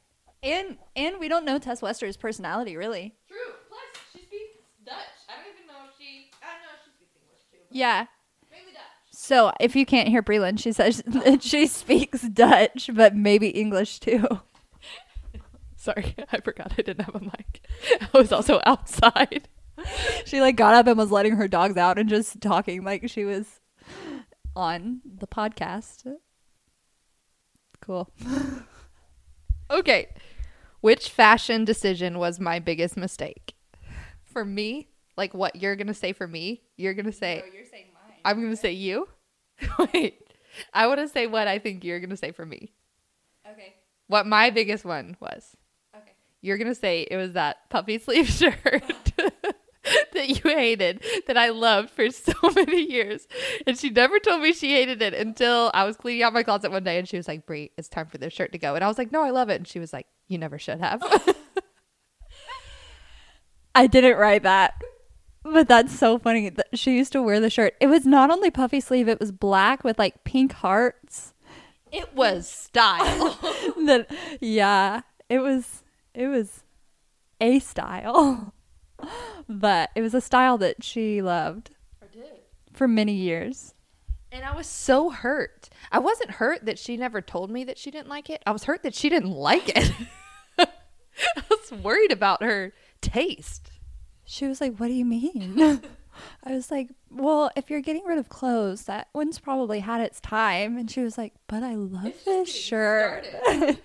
And 0.42 0.78
and 0.94 1.18
we 1.18 1.28
don't 1.28 1.44
know 1.44 1.58
Tess 1.58 1.82
Wester's 1.82 2.16
personality 2.16 2.76
really. 2.76 3.14
True. 3.28 3.38
Plus, 3.68 3.80
she 4.12 4.18
speaks 4.26 4.58
Dutch. 4.84 4.94
I 5.28 5.42
don't 5.42 5.54
even 5.54 5.66
know 5.66 5.88
if 5.88 5.96
she. 5.98 6.30
I 6.42 6.52
don't 6.52 6.62
know 6.62 6.74
if 6.74 6.84
she 6.84 6.90
speaks 6.92 7.16
English 7.16 7.40
too. 7.50 7.58
Yeah. 7.70 8.06
Mainly 8.50 8.72
Dutch. 8.72 8.82
So 9.10 9.52
if 9.58 9.74
you 9.74 9.86
can't 9.86 10.08
hear 10.08 10.22
Breland, 10.22 10.60
she 10.60 10.72
says 10.72 11.02
that 11.06 11.42
she 11.42 11.66
speaks 11.66 12.22
Dutch, 12.22 12.90
but 12.92 13.14
maybe 13.16 13.48
English 13.48 14.00
too. 14.00 14.26
Sorry, 15.76 16.14
I 16.32 16.40
forgot 16.40 16.72
I 16.78 16.82
didn't 16.82 17.04
have 17.04 17.14
a 17.14 17.20
mic. 17.20 17.66
I 18.00 18.18
was 18.18 18.32
also 18.32 18.60
outside. 18.64 19.48
She 20.24 20.40
like 20.40 20.54
got 20.56 20.74
up 20.74 20.86
and 20.86 20.96
was 20.96 21.10
letting 21.10 21.34
her 21.34 21.48
dogs 21.48 21.76
out 21.76 21.98
and 21.98 22.08
just 22.08 22.40
talking 22.40 22.84
like 22.84 23.10
she 23.10 23.24
was 23.24 23.60
on 24.54 25.00
the 25.04 25.26
podcast. 25.26 26.06
Cool. 27.84 28.10
Okay. 29.70 30.08
Which 30.80 31.08
fashion 31.08 31.64
decision 31.64 32.18
was 32.18 32.38
my 32.38 32.58
biggest 32.58 32.96
mistake? 32.96 33.54
For 34.24 34.44
me, 34.44 34.88
like 35.16 35.32
what 35.32 35.56
you're 35.56 35.76
going 35.76 35.86
to 35.86 35.94
say 35.94 36.12
for 36.12 36.28
me, 36.28 36.62
you're 36.76 36.94
going 36.94 37.06
to 37.06 37.12
say, 37.12 37.42
you're 37.52 37.64
saying 37.64 37.86
mine. 37.94 38.18
I'm 38.24 38.40
going 38.40 38.50
to 38.50 38.56
say 38.56 38.72
you? 38.72 39.08
Wait. 39.94 40.20
I 40.72 40.86
want 40.86 41.00
to 41.00 41.08
say 41.08 41.26
what 41.26 41.48
I 41.48 41.58
think 41.58 41.82
you're 41.84 42.00
going 42.00 42.10
to 42.10 42.16
say 42.16 42.30
for 42.30 42.44
me. 42.44 42.72
Okay. 43.50 43.74
What 44.06 44.26
my 44.26 44.50
biggest 44.50 44.84
one 44.84 45.16
was. 45.20 45.56
Okay. 45.96 46.12
You're 46.42 46.58
going 46.58 46.68
to 46.68 46.74
say 46.74 47.06
it 47.10 47.16
was 47.16 47.32
that 47.32 47.68
puffy 47.70 47.98
sleeve 47.98 48.28
shirt 48.28 49.13
that 50.12 50.28
you 50.28 50.50
hated 50.50 51.02
that 51.26 51.36
I 51.36 51.50
loved 51.50 51.90
for 51.90 52.10
so 52.10 52.32
many 52.54 52.90
years. 52.90 53.26
And 53.66 53.78
she 53.78 53.90
never 53.90 54.18
told 54.18 54.42
me 54.42 54.52
she 54.52 54.72
hated 54.72 55.02
it 55.02 55.14
until 55.14 55.70
I 55.74 55.84
was 55.84 55.96
cleaning 55.96 56.22
out 56.22 56.32
my 56.32 56.42
closet 56.42 56.70
one 56.70 56.84
day 56.84 56.98
and 56.98 57.08
she 57.08 57.16
was 57.16 57.28
like, 57.28 57.46
Brie, 57.46 57.70
it's 57.76 57.88
time 57.88 58.06
for 58.06 58.18
this 58.18 58.32
shirt 58.32 58.52
to 58.52 58.58
go. 58.58 58.74
And 58.74 58.84
I 58.84 58.88
was 58.88 58.98
like, 58.98 59.12
no, 59.12 59.22
I 59.22 59.30
love 59.30 59.48
it. 59.48 59.56
And 59.56 59.68
she 59.68 59.78
was 59.78 59.92
like, 59.92 60.06
you 60.28 60.38
never 60.38 60.58
should 60.58 60.80
have. 60.80 61.02
I 63.74 63.86
didn't 63.86 64.16
write 64.16 64.44
that. 64.44 64.74
But 65.42 65.68
that's 65.68 65.96
so 65.96 66.18
funny. 66.18 66.48
that 66.48 66.78
She 66.78 66.96
used 66.96 67.12
to 67.12 67.22
wear 67.22 67.38
the 67.40 67.50
shirt. 67.50 67.74
It 67.80 67.88
was 67.88 68.06
not 68.06 68.30
only 68.30 68.50
puffy 68.50 68.80
sleeve, 68.80 69.08
it 69.08 69.20
was 69.20 69.32
black 69.32 69.84
with 69.84 69.98
like 69.98 70.24
pink 70.24 70.52
hearts. 70.52 71.34
it 71.92 72.14
was 72.14 72.48
style. 72.48 73.38
that 73.84 74.06
yeah, 74.40 75.02
it 75.28 75.40
was 75.40 75.82
it 76.14 76.28
was 76.28 76.62
a 77.40 77.58
style. 77.58 78.54
But 79.48 79.90
it 79.94 80.02
was 80.02 80.14
a 80.14 80.20
style 80.20 80.58
that 80.58 80.82
she 80.82 81.20
loved 81.22 81.70
I 82.02 82.06
did. 82.14 82.24
for 82.72 82.88
many 82.88 83.14
years. 83.14 83.74
And 84.32 84.44
I 84.44 84.54
was 84.54 84.66
so 84.66 85.10
hurt. 85.10 85.68
I 85.92 86.00
wasn't 86.00 86.32
hurt 86.32 86.64
that 86.66 86.78
she 86.78 86.96
never 86.96 87.20
told 87.20 87.50
me 87.50 87.62
that 87.64 87.78
she 87.78 87.90
didn't 87.90 88.08
like 88.08 88.28
it. 88.28 88.42
I 88.44 88.50
was 88.50 88.64
hurt 88.64 88.82
that 88.82 88.94
she 88.94 89.08
didn't 89.08 89.30
like 89.30 89.68
it. 89.68 89.92
I 90.58 91.42
was 91.48 91.70
worried 91.70 92.10
about 92.10 92.42
her 92.42 92.72
taste. 93.00 93.70
She 94.24 94.46
was 94.46 94.60
like, 94.60 94.76
"What 94.78 94.88
do 94.88 94.94
you 94.94 95.04
mean?" 95.04 95.60
I 96.44 96.52
was 96.52 96.70
like, 96.70 96.90
"Well, 97.10 97.50
if 97.54 97.70
you're 97.70 97.80
getting 97.80 98.04
rid 98.04 98.18
of 98.18 98.28
clothes, 98.28 98.84
that 98.84 99.08
one's 99.14 99.38
probably 99.38 99.80
had 99.80 100.00
its 100.00 100.20
time." 100.20 100.76
And 100.76 100.90
she 100.90 101.00
was 101.02 101.16
like, 101.18 101.34
"But 101.46 101.62
I 101.62 101.74
love 101.74 102.14
this 102.24 102.52
shirt." 102.52 103.26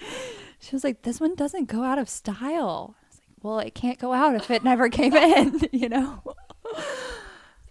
she 0.59 0.75
was 0.75 0.83
like, 0.83 1.03
"This 1.03 1.19
one 1.19 1.35
doesn't 1.35 1.65
go 1.65 1.83
out 1.83 1.99
of 1.99 2.09
style." 2.09 2.95
I 3.41 3.48
was 3.48 3.55
like, 3.55 3.58
"Well, 3.58 3.60
it 3.67 3.75
can't 3.75 4.00
go 4.00 4.13
out 4.13 4.36
if 4.36 4.50
it 4.51 4.63
never 4.63 4.89
came 4.89 5.13
in, 5.15 5.62
you 5.72 5.89
know." 5.89 6.22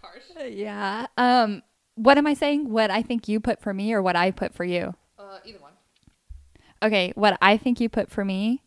Harsh. 0.03 0.23
yeah. 0.51 1.07
Um 1.17 1.63
what 1.95 2.17
am 2.17 2.27
I 2.27 2.35
saying? 2.35 2.71
What 2.71 2.91
I 2.91 3.03
think 3.03 3.27
you 3.29 3.41
put 3.41 3.61
for 3.61 3.75
me 3.75 3.93
or 3.93 4.01
what 4.01 4.15
I 4.17 4.31
put 4.31 4.55
for 4.55 4.65
you? 4.65 4.95
Uh, 5.19 5.39
either 5.45 5.59
one. 5.59 5.73
Okay, 6.83 7.13
what 7.17 7.37
I 7.43 7.57
think 7.57 7.81
you 7.81 7.89
put 7.89 8.09
for 8.09 8.25
me 8.25 8.63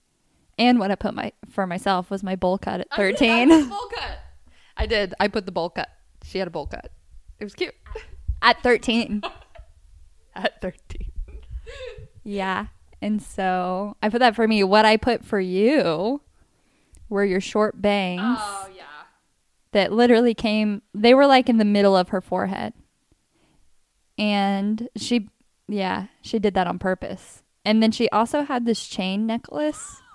and 0.58 0.79
what 0.79 0.91
I 0.91 0.96
put 0.96 1.13
my 1.13 1.31
for 1.50 1.65
myself 1.65 2.10
was 2.12 2.24
my 2.24 2.36
bowl 2.36 2.58
cut 2.58 2.81
at 2.81 2.88
I 2.91 2.98
did- 3.03 3.17
13. 3.20 3.51
I 3.51 3.63
bowl 3.70 3.89
cut. 3.96 4.20
I 4.77 4.86
did. 4.86 5.13
I 5.20 5.27
put 5.29 5.46
the 5.46 5.51
bowl 5.53 5.70
cut. 5.70 5.88
She 6.25 6.39
had 6.39 6.48
a 6.48 6.51
bowl 6.51 6.65
cut. 6.67 6.91
It 7.39 7.43
was 7.46 7.53
cute. 7.55 7.74
at 8.41 8.62
13. 8.63 9.22
At 10.34 10.62
13. 10.62 11.12
Yeah. 12.24 12.67
And 13.01 13.22
so 13.22 13.98
I 14.01 14.08
put 14.08 14.20
that 14.20 14.34
for 14.36 14.48
me. 14.48 14.63
What 14.63 14.86
I 14.86 14.96
put 14.96 15.25
for 15.25 15.39
you 15.41 16.22
were 17.12 17.24
your 17.25 17.41
short 17.41 17.82
bangs 17.82 18.39
Oh, 18.41 18.68
yeah. 18.75 18.84
that 19.74 19.91
literally 19.91 20.34
came, 20.34 20.82
they 20.94 21.13
were 21.13 21.27
like 21.27 21.48
in 21.50 21.58
the 21.58 21.65
middle 21.65 21.96
of 21.96 22.10
her 22.10 22.22
forehead. 22.22 22.74
And 24.18 24.89
she, 24.96 25.30
yeah, 25.68 26.08
she 26.22 26.39
did 26.39 26.53
that 26.53 26.68
on 26.68 26.80
purpose. 26.80 27.44
And 27.65 27.82
then 27.82 27.91
she 27.91 28.10
also 28.10 28.44
had 28.44 28.65
this 28.65 28.88
chain 28.88 29.25
necklace. 29.25 30.01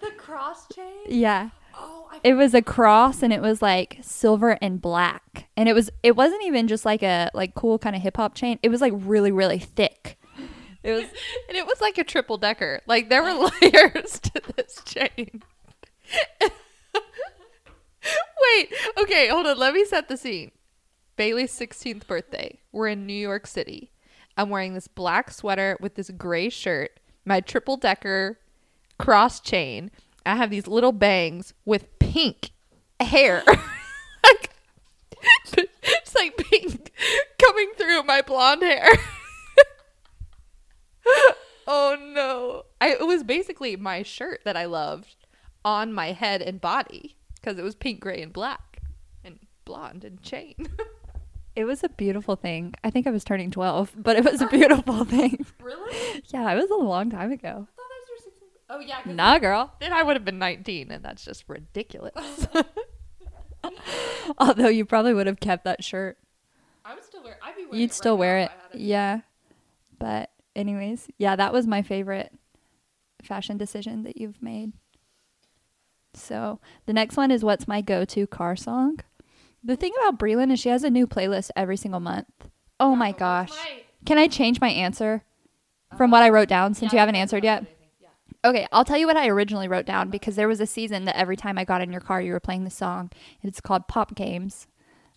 The 0.00 0.10
cross 0.16 0.66
chain? 0.72 0.94
Yeah. 1.08 1.50
Oh, 1.76 2.08
I 2.10 2.20
It 2.22 2.34
was 2.34 2.54
a 2.54 2.62
cross 2.62 3.22
and 3.22 3.32
it 3.32 3.42
was 3.42 3.60
like 3.60 3.98
silver 4.00 4.56
and 4.62 4.80
black. 4.80 5.48
And 5.56 5.68
it 5.68 5.74
was 5.74 5.90
it 6.04 6.14
wasn't 6.16 6.44
even 6.44 6.68
just 6.68 6.84
like 6.84 7.02
a 7.02 7.30
like 7.34 7.54
cool 7.54 7.78
kind 7.78 7.96
of 7.96 8.00
hip 8.00 8.16
hop 8.16 8.34
chain. 8.36 8.58
It 8.62 8.68
was 8.68 8.80
like 8.80 8.92
really 8.94 9.32
really 9.32 9.58
thick. 9.58 10.18
It 10.84 10.92
was 10.92 11.02
and 11.48 11.56
it 11.58 11.66
was 11.66 11.80
like 11.80 11.98
a 11.98 12.04
triple 12.04 12.38
decker. 12.38 12.80
Like 12.86 13.10
there 13.10 13.22
were 13.24 13.50
layers 13.60 14.20
to 14.20 14.40
this 14.56 14.80
chain. 14.84 15.42
Wait, 18.54 18.72
okay, 18.98 19.28
hold 19.28 19.46
on. 19.46 19.58
Let 19.58 19.74
me 19.74 19.84
set 19.84 20.08
the 20.08 20.16
scene. 20.16 20.52
Bailey's 21.16 21.52
16th 21.58 22.06
birthday. 22.06 22.60
We're 22.72 22.88
in 22.88 23.06
New 23.06 23.14
York 23.14 23.46
City. 23.46 23.90
I'm 24.36 24.50
wearing 24.50 24.74
this 24.74 24.88
black 24.88 25.30
sweater 25.30 25.78
with 25.80 25.94
this 25.94 26.10
gray 26.10 26.50
shirt, 26.50 27.00
my 27.24 27.40
triple 27.40 27.76
decker 27.76 28.38
cross 28.98 29.40
chain. 29.40 29.90
I 30.24 30.36
have 30.36 30.50
these 30.50 30.66
little 30.66 30.92
bangs 30.92 31.54
with 31.64 31.98
pink 31.98 32.50
hair. 33.00 33.42
it's 35.54 36.14
like 36.14 36.36
pink 36.36 36.92
coming 37.38 37.72
through 37.76 38.02
my 38.02 38.20
blonde 38.22 38.62
hair. 38.62 38.86
oh 41.66 41.96
no. 42.14 42.64
I, 42.80 42.90
it 42.90 43.06
was 43.06 43.22
basically 43.22 43.76
my 43.76 44.02
shirt 44.02 44.40
that 44.44 44.56
I 44.56 44.66
loved 44.66 45.25
on 45.66 45.92
my 45.92 46.12
head 46.12 46.40
and 46.40 46.60
body 46.60 47.16
because 47.34 47.58
it 47.58 47.64
was 47.64 47.74
pink, 47.74 48.00
gray, 48.00 48.22
and 48.22 48.32
black 48.32 48.80
and 49.24 49.40
blonde 49.64 50.04
and 50.04 50.22
chain. 50.22 50.54
it 51.56 51.64
was 51.64 51.82
a 51.82 51.88
beautiful 51.88 52.36
thing. 52.36 52.72
I 52.84 52.90
think 52.90 53.06
I 53.06 53.10
was 53.10 53.24
turning 53.24 53.50
12, 53.50 53.92
but 53.96 54.16
it 54.16 54.24
was 54.24 54.40
a 54.40 54.46
beautiful 54.46 55.04
thing. 55.04 55.44
really? 55.60 56.22
Yeah, 56.28 56.52
it 56.52 56.56
was 56.56 56.70
a 56.70 56.76
long 56.76 57.10
time 57.10 57.32
ago. 57.32 57.66
Oh 58.68 58.80
yeah. 58.80 58.98
Nah, 59.04 59.38
girl. 59.38 59.72
Then 59.80 59.92
I 59.92 60.02
would 60.02 60.16
have 60.16 60.24
been 60.24 60.38
19, 60.38 60.90
and 60.90 61.04
that's 61.04 61.24
just 61.24 61.44
ridiculous. 61.48 62.48
Although 64.38 64.68
you 64.68 64.84
probably 64.84 65.14
would 65.14 65.26
have 65.26 65.38
kept 65.40 65.64
that 65.64 65.84
shirt. 65.84 66.18
I 66.84 66.94
would 66.94 67.04
still 67.04 67.22
wear. 67.22 67.38
I'd 67.42 67.56
be 67.56 67.64
wearing 67.64 67.80
You'd 67.80 67.92
still 67.92 68.16
wear 68.16 68.38
it. 68.38 68.50
Yeah. 68.72 69.20
But 69.98 70.30
anyways, 70.56 71.08
yeah, 71.18 71.36
that 71.36 71.52
was 71.52 71.66
my 71.66 71.82
favorite 71.82 72.32
fashion 73.22 73.56
decision 73.56 74.02
that 74.02 74.16
you've 74.16 74.42
made. 74.42 74.72
So 76.16 76.60
the 76.86 76.92
next 76.92 77.16
one 77.16 77.30
is 77.30 77.44
what's 77.44 77.68
my 77.68 77.80
go-to 77.80 78.26
car 78.26 78.56
song. 78.56 79.00
The 79.62 79.76
thing 79.76 79.92
about 79.98 80.18
Breland 80.18 80.52
is 80.52 80.60
she 80.60 80.68
has 80.68 80.84
a 80.84 80.90
new 80.90 81.06
playlist 81.06 81.50
every 81.56 81.76
single 81.76 82.00
month. 82.00 82.26
Oh 82.78 82.94
my 82.94 83.10
oh, 83.10 83.18
gosh. 83.18 83.52
Can 84.04 84.18
I 84.18 84.28
change 84.28 84.60
my 84.60 84.68
answer 84.68 85.24
from 85.96 86.10
what 86.10 86.22
I 86.22 86.28
wrote 86.28 86.48
down 86.48 86.74
since 86.74 86.92
you 86.92 86.98
haven't 86.98 87.16
answered 87.16 87.44
yet? 87.44 87.66
Okay, 88.44 88.66
I'll 88.70 88.84
tell 88.84 88.98
you 88.98 89.08
what 89.08 89.16
I 89.16 89.28
originally 89.28 89.66
wrote 89.66 89.86
down 89.86 90.08
because 90.08 90.36
there 90.36 90.46
was 90.46 90.60
a 90.60 90.66
season 90.66 91.04
that 91.06 91.16
every 91.16 91.36
time 91.36 91.58
I 91.58 91.64
got 91.64 91.80
in 91.80 91.90
your 91.90 92.00
car, 92.00 92.20
you 92.20 92.32
were 92.32 92.40
playing 92.40 92.64
the 92.64 92.70
song. 92.70 93.10
It's 93.42 93.60
called 93.60 93.88
Pop 93.88 94.14
Games 94.14 94.68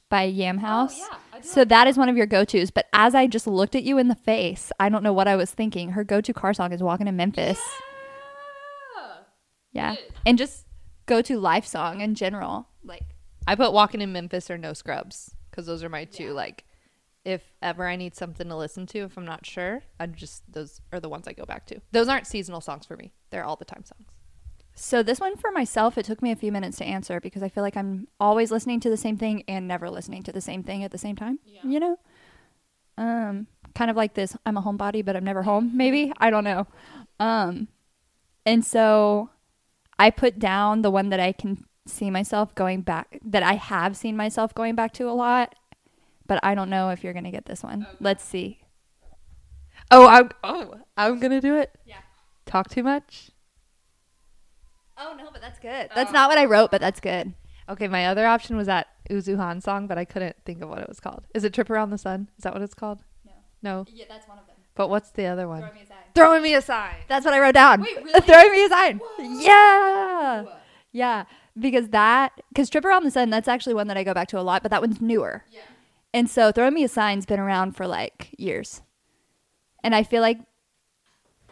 by 0.10 0.24
Yam 0.24 0.58
oh, 0.58 0.62
House. 0.62 0.98
yeah, 0.98 1.18
I 1.34 1.40
do 1.40 1.48
so 1.48 1.66
that 1.66 1.88
is 1.88 1.98
one 1.98 2.10
of 2.10 2.18
your 2.18 2.26
go 2.26 2.44
tos. 2.44 2.72
But 2.72 2.88
as 2.92 3.14
I 3.14 3.28
just 3.28 3.46
looked 3.46 3.76
at 3.76 3.84
you 3.84 4.00
in 4.00 4.08
the 4.08 4.16
face, 4.16 4.72
I 4.80 4.90
don't 4.90 5.04
know 5.04 5.14
what 5.14 5.28
I 5.28 5.36
was 5.36 5.52
thinking. 5.52 5.92
Her 5.92 6.04
go 6.04 6.22
to 6.22 6.34
car 6.34 6.56
song 6.56 6.72
is 6.72 6.82
Walking 6.82 7.06
to 7.06 7.12
Memphis. 7.12 7.60
Yeah. 9.72 9.94
Is. 9.94 10.00
And 10.26 10.38
just 10.38 10.66
go 11.10 11.22
to 11.24 11.40
life 11.40 11.66
song 11.66 12.02
in 12.02 12.16
general. 12.16 12.68
Like, 12.84 13.16
I 13.48 13.56
put 13.56 13.74
Walking 13.74 14.00
in 14.02 14.14
Memphis 14.14 14.50
or 14.50 14.58
No 14.58 14.74
Scrubs 14.74 15.36
because 15.50 15.66
those 15.66 15.84
are 15.84 15.90
my 15.90 16.06
two 16.06 16.32
like 16.32 16.64
if 17.26 17.42
ever 17.62 17.86
I 17.86 17.96
need 17.96 18.16
something 18.16 18.48
to 18.48 18.56
listen 18.56 18.86
to, 18.88 19.00
if 19.00 19.18
I'm 19.18 19.26
not 19.26 19.46
sure, 19.46 19.84
I 20.00 20.06
just 20.06 20.44
those 20.52 20.80
are 20.94 21.00
the 21.00 21.10
ones 21.10 21.28
I 21.28 21.34
go 21.34 21.46
back 21.46 21.66
to. 21.68 21.82
Those 21.92 22.08
aren't 22.08 22.28
seasonal 22.28 22.62
songs 22.62 22.86
for 22.86 22.96
me. 22.96 23.12
They're 23.30 23.44
all 23.44 23.58
the 23.58 23.66
time 23.66 23.84
songs. 23.84 24.08
So 24.74 25.04
this 25.04 25.20
one 25.20 25.36
for 25.36 25.52
myself, 25.52 25.98
it 25.98 26.06
took 26.06 26.22
me 26.22 26.32
a 26.32 26.36
few 26.38 26.54
minutes 26.54 26.78
to 26.78 26.86
answer 26.86 27.20
because 27.20 27.44
I 27.44 27.50
feel 27.50 27.64
like 27.64 27.76
I'm 27.76 28.08
always 28.20 28.52
listening 28.52 28.80
to 28.82 28.90
the 28.90 28.96
same 28.96 29.18
thing 29.18 29.44
and 29.48 29.68
never 29.68 29.90
listening 29.90 30.24
to 30.24 30.32
the 30.32 30.40
same 30.40 30.64
thing 30.64 30.84
at 30.86 30.92
the 30.92 30.98
same 30.98 31.18
time. 31.18 31.40
Yeah. 31.44 31.62
You 31.64 31.80
know? 31.80 32.00
Um 32.98 33.48
kind 33.76 33.92
of 33.92 33.98
like 33.98 34.14
this 34.14 34.36
I'm 34.46 34.58
a 34.58 34.62
homebody 34.62 35.04
but 35.04 35.16
I'm 35.16 35.26
never 35.26 35.44
home, 35.44 35.72
maybe. 35.76 36.14
I 36.18 36.30
don't 36.30 36.46
know. 36.46 36.68
Um 37.20 37.68
and 38.46 38.64
so 38.64 39.30
I 40.00 40.10
put 40.10 40.40
down 40.40 40.82
the 40.82 40.90
one 40.90 41.10
that 41.10 41.20
I 41.20 41.32
can 41.34 41.64
see 41.86 42.10
myself 42.10 42.56
going 42.56 42.82
back 42.82 43.20
that 43.24 43.44
I 43.44 43.54
have 43.54 43.96
seen 43.98 44.16
myself 44.16 44.56
going 44.56 44.76
back 44.76 44.94
to 44.94 45.10
a 45.10 45.12
lot, 45.12 45.56
but 46.26 46.40
I 46.42 46.56
don't 46.56 46.70
know 46.70 46.90
if 46.90 47.04
you're 47.04 47.14
going 47.14 47.26
to 47.26 47.32
get 47.32 47.46
this 47.46 47.62
one. 47.64 47.86
Let's 48.00 48.24
see. 48.24 48.62
Oh, 49.92 50.08
I'm 50.08 50.30
oh, 50.44 50.76
I'm 50.98 51.20
gonna 51.20 51.42
do 51.42 51.56
it. 51.56 51.72
Yeah. 51.86 51.98
Talk 52.46 52.70
too 52.70 52.84
much. 52.84 53.32
Oh 54.98 55.16
no, 55.18 55.30
but 55.32 55.42
that's 55.42 55.60
good. 55.60 55.90
That's 55.96 56.12
oh. 56.12 56.14
not 56.14 56.30
what 56.30 56.38
I 56.38 56.46
wrote, 56.46 56.70
but 56.72 56.82
that's 56.82 57.00
good. 57.00 57.34
Okay, 57.68 57.88
my 57.88 58.08
other 58.08 58.26
option 58.26 58.56
was 58.56 58.68
that 58.68 58.88
Uzuhan 59.10 59.62
song, 59.62 59.88
but 59.88 59.98
I 59.98 60.06
couldn't 60.06 60.36
think 60.46 60.62
of 60.62 60.70
what 60.70 60.80
it 60.80 60.90
was 60.90 61.00
called. 61.00 61.26
Is 61.34 61.44
it 61.44 61.54
Trip 61.54 61.70
Around 61.70 61.92
the 61.92 61.98
Sun? 61.98 62.30
Is 62.38 62.44
that 62.44 62.54
what 62.54 62.62
it's 62.62 62.74
called? 62.74 63.04
No. 63.26 63.32
No. 63.62 63.86
Yeah, 63.88 64.06
that's 64.10 64.28
one 64.28 64.38
of 64.38 64.48
them. 64.48 64.49
But 64.80 64.90
what's 64.90 65.12
the 65.12 65.26
other 65.26 65.46
one? 65.46 65.60
me 65.60 65.82
aside. 65.84 65.98
Throwing 66.16 66.42
me 66.42 66.54
a 66.54 66.62
sign. 66.62 66.96
That's 67.10 67.26
what 67.26 67.34
I 67.34 67.42
wrote 67.42 67.54
down. 67.54 67.82
Wait, 67.82 67.98
really? 68.02 68.22
Throwing 68.22 68.50
me 68.50 68.64
a 68.64 68.70
sign. 68.70 69.02
Yeah. 69.20 70.46
Yeah. 70.94 71.26
Because 71.60 71.90
that, 71.90 72.32
because 72.48 72.70
Trip 72.70 72.86
Around 72.86 73.04
the 73.04 73.12
Sun, 73.12 73.30
that's 73.30 73.50
actually 73.50 73.74
one 73.74 73.90
that 73.90 73.98
I 73.98 74.06
go 74.06 74.14
back 74.14 74.30
to 74.30 74.40
a 74.40 74.42
lot, 74.42 74.62
but 74.62 74.72
that 74.72 74.80
one's 74.80 75.02
newer. 75.02 75.44
Yeah. 75.52 75.60
And 76.14 76.30
so 76.30 76.54
Throwing 76.54 76.76
Me 76.76 76.86
a 76.86 76.88
Sign's 76.88 77.26
been 77.26 77.42
around 77.42 77.76
for 77.76 77.88
like 77.88 78.34
years. 78.38 78.82
And 79.84 79.94
I 79.94 80.04
feel 80.04 80.22
like 80.22 80.40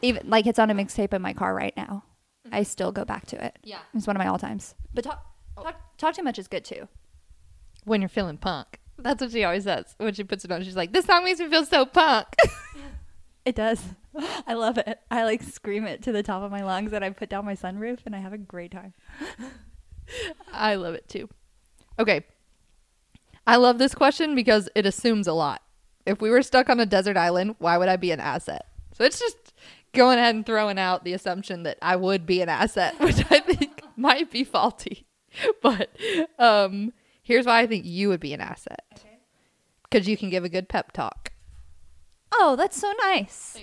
even 0.02 0.30
like 0.30 0.48
it's 0.48 0.58
on 0.58 0.70
a 0.70 0.74
mixtape 0.74 1.14
in 1.14 1.22
my 1.22 1.34
car 1.34 1.54
right 1.54 1.76
now. 1.76 2.06
Mm-hmm. 2.46 2.56
I 2.56 2.64
still 2.64 2.94
go 2.94 3.04
back 3.04 3.26
to 3.26 3.46
it. 3.46 3.60
Yeah. 3.62 3.80
It's 3.94 4.08
one 4.08 4.16
of 4.16 4.20
my 4.20 4.28
all 4.28 4.40
times. 4.40 4.74
But 4.94 5.04
talk, 5.04 5.26
oh. 5.58 5.64
talk 5.64 5.76
talk 5.98 6.16
too 6.16 6.24
much 6.24 6.40
is 6.40 6.48
good 6.48 6.64
too. 6.64 6.88
When 7.84 8.00
you're 8.00 8.08
feeling 8.08 8.38
punk. 8.38 8.80
That's 8.98 9.22
what 9.22 9.32
she 9.32 9.44
always 9.44 9.66
says 9.66 9.96
when 9.98 10.14
she 10.14 10.24
puts 10.24 10.46
it 10.46 10.52
on. 10.54 10.64
She's 10.64 10.78
like, 10.78 10.94
"This 10.94 11.06
song 11.06 11.26
makes 11.26 11.42
me 11.42 11.50
feel 11.50 11.66
so 11.66 11.86
punk." 11.86 12.28
It 13.48 13.56
does. 13.56 13.82
I 14.46 14.56
love 14.56 14.78
it. 14.78 15.00
I 15.10 15.24
like 15.24 15.42
scream 15.42 15.86
it 15.86 16.04
to 16.04 16.12
the 16.12 16.22
top 16.22 16.44
of 16.44 16.52
my 16.52 16.66
lungs 16.66 16.92
and 16.92 17.06
I 17.06 17.12
put 17.12 17.30
down 17.30 17.46
my 17.46 17.56
sunroof 17.56 18.00
and 18.06 18.14
I 18.14 18.20
have 18.20 18.34
a 18.34 18.38
great 18.38 18.72
time. 18.72 18.94
I 20.52 20.76
love 20.76 20.96
it 20.96 21.08
too. 21.08 21.30
Okay. 21.98 22.26
I 23.48 23.56
love 23.56 23.78
this 23.78 23.96
question 23.96 24.36
because 24.36 24.68
it 24.76 24.86
assumes 24.86 25.28
a 25.28 25.34
lot. 25.34 25.62
If 26.06 26.20
we 26.20 26.30
were 26.30 26.42
stuck 26.42 26.70
on 26.70 26.82
a 26.82 26.86
desert 26.86 27.16
island, 27.16 27.56
why 27.60 27.78
would 27.78 27.88
I 27.88 27.96
be 27.96 28.12
an 28.12 28.20
asset? 28.20 28.66
So 28.92 29.06
it's 29.06 29.18
just 29.18 29.54
going 29.94 30.20
ahead 30.20 30.36
and 30.36 30.46
throwing 30.46 30.78
out 30.78 31.06
the 31.06 31.14
assumption 31.14 31.64
that 31.64 31.78
I 31.82 31.96
would 31.96 32.26
be 32.26 32.42
an 32.42 32.50
asset, 32.50 32.96
which 33.00 33.24
I 33.32 33.40
think 33.40 33.82
might 33.96 34.30
be 34.30 34.44
faulty. 34.44 35.06
But 35.62 35.96
um, 36.40 36.92
here's 37.22 37.46
why 37.46 37.62
I 37.62 37.68
think 37.68 37.86
you 37.86 38.10
would 38.10 38.20
be 38.20 38.34
an 38.34 38.42
asset. 38.42 39.06
Because 39.84 40.08
you 40.08 40.18
can 40.18 40.30
give 40.30 40.44
a 40.44 40.50
good 40.50 40.68
pep 40.68 40.92
talk. 40.92 41.27
Oh, 42.32 42.56
that's 42.56 42.80
so 42.80 42.92
nice. 43.06 43.58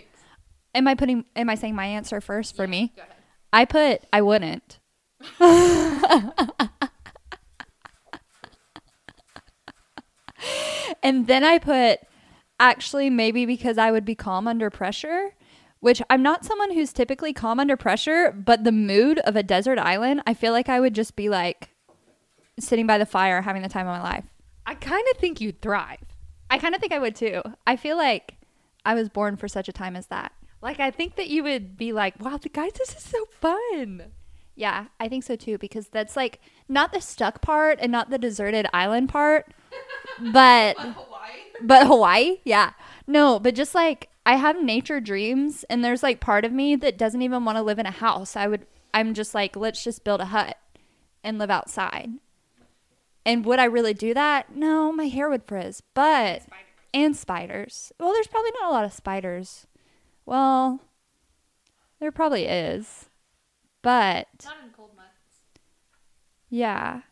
Am 0.74 0.88
I 0.88 0.94
putting 0.94 1.24
am 1.36 1.48
I 1.48 1.54
saying 1.54 1.74
my 1.74 1.86
answer 1.86 2.20
first 2.20 2.56
for 2.56 2.66
me? 2.66 2.92
Go 2.96 3.02
ahead. 3.02 3.14
I 3.52 3.64
put 3.64 4.02
I 4.12 4.20
wouldn't. 4.22 4.80
and 11.02 11.26
then 11.26 11.44
I 11.44 11.58
put 11.58 12.00
actually 12.58 13.10
maybe 13.10 13.46
because 13.46 13.78
I 13.78 13.90
would 13.90 14.04
be 14.04 14.14
calm 14.14 14.46
under 14.48 14.70
pressure, 14.70 15.34
which 15.80 16.02
I'm 16.10 16.22
not 16.22 16.44
someone 16.44 16.72
who's 16.72 16.92
typically 16.92 17.32
calm 17.32 17.60
under 17.60 17.76
pressure, 17.76 18.32
but 18.32 18.64
the 18.64 18.72
mood 18.72 19.18
of 19.20 19.36
a 19.36 19.42
desert 19.42 19.78
island, 19.78 20.22
I 20.26 20.34
feel 20.34 20.52
like 20.52 20.68
I 20.68 20.80
would 20.80 20.94
just 20.94 21.16
be 21.16 21.28
like 21.28 21.70
sitting 22.58 22.86
by 22.86 22.98
the 22.98 23.06
fire 23.06 23.42
having 23.42 23.62
the 23.62 23.68
time 23.68 23.86
of 23.86 23.96
my 23.96 24.02
life. 24.02 24.24
I 24.66 24.74
kind 24.74 25.06
of 25.12 25.18
think 25.18 25.40
you'd 25.40 25.60
thrive. 25.60 25.98
I 26.50 26.58
kind 26.58 26.74
of 26.74 26.80
think 26.80 26.92
I 26.92 26.98
would 26.98 27.14
too. 27.14 27.42
I 27.66 27.76
feel 27.76 27.96
like 27.96 28.34
I 28.84 28.94
was 28.94 29.08
born 29.08 29.36
for 29.36 29.48
such 29.48 29.68
a 29.68 29.72
time 29.72 29.96
as 29.96 30.06
that. 30.06 30.32
Like, 30.60 30.80
I 30.80 30.90
think 30.90 31.16
that 31.16 31.28
you 31.28 31.42
would 31.42 31.76
be 31.76 31.92
like, 31.92 32.18
wow, 32.22 32.38
the 32.38 32.48
guys, 32.48 32.72
this 32.72 32.94
is 32.94 33.02
so 33.02 33.24
fun. 33.26 34.12
Yeah, 34.56 34.86
I 35.00 35.08
think 35.08 35.24
so 35.24 35.34
too 35.36 35.58
because 35.58 35.88
that's 35.88 36.16
like 36.16 36.40
not 36.68 36.92
the 36.92 37.00
stuck 37.00 37.40
part 37.42 37.78
and 37.80 37.90
not 37.90 38.10
the 38.10 38.18
deserted 38.18 38.66
island 38.72 39.08
part, 39.08 39.52
but 40.32 40.78
Hawaii? 40.78 41.32
but 41.60 41.86
Hawaii, 41.86 42.36
yeah. 42.44 42.72
No, 43.06 43.40
but 43.40 43.54
just 43.54 43.74
like 43.74 44.10
I 44.24 44.36
have 44.36 44.62
nature 44.62 45.00
dreams 45.00 45.64
and 45.68 45.84
there's 45.84 46.02
like 46.02 46.20
part 46.20 46.44
of 46.44 46.52
me 46.52 46.76
that 46.76 46.96
doesn't 46.96 47.22
even 47.22 47.44
want 47.44 47.58
to 47.58 47.62
live 47.62 47.78
in 47.80 47.86
a 47.86 47.90
house. 47.90 48.36
I 48.36 48.46
would 48.46 48.66
I'm 48.92 49.12
just 49.12 49.34
like 49.34 49.56
let's 49.56 49.82
just 49.82 50.04
build 50.04 50.20
a 50.20 50.26
hut 50.26 50.56
and 51.24 51.38
live 51.38 51.50
outside. 51.50 52.10
And 53.26 53.44
would 53.44 53.58
I 53.58 53.64
really 53.64 53.94
do 53.94 54.14
that? 54.14 54.54
No, 54.54 54.92
my 54.92 55.06
hair 55.06 55.28
would 55.28 55.44
frizz. 55.44 55.82
But 55.94 56.42
and 56.94 57.16
spiders. 57.16 57.92
Well, 58.00 58.12
there's 58.12 58.26
probably 58.26 58.52
not 58.60 58.70
a 58.70 58.72
lot 58.72 58.84
of 58.84 58.92
spiders. 58.92 59.66
Well, 60.24 60.80
there 62.00 62.12
probably 62.12 62.46
is. 62.46 63.06
But 63.82 64.28
Not 64.44 64.56
in 64.64 64.70
cold 64.74 64.90
months. 64.96 65.10
yeah. 66.48 67.02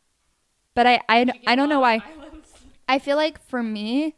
But 0.75 0.87
I 0.87 1.01
I, 1.09 1.27
I 1.47 1.55
don't 1.57 1.69
know 1.69 1.81
why. 1.81 2.03
I 2.89 2.99
feel 2.99 3.17
like 3.17 3.39
for 3.41 3.63
me, 3.63 4.17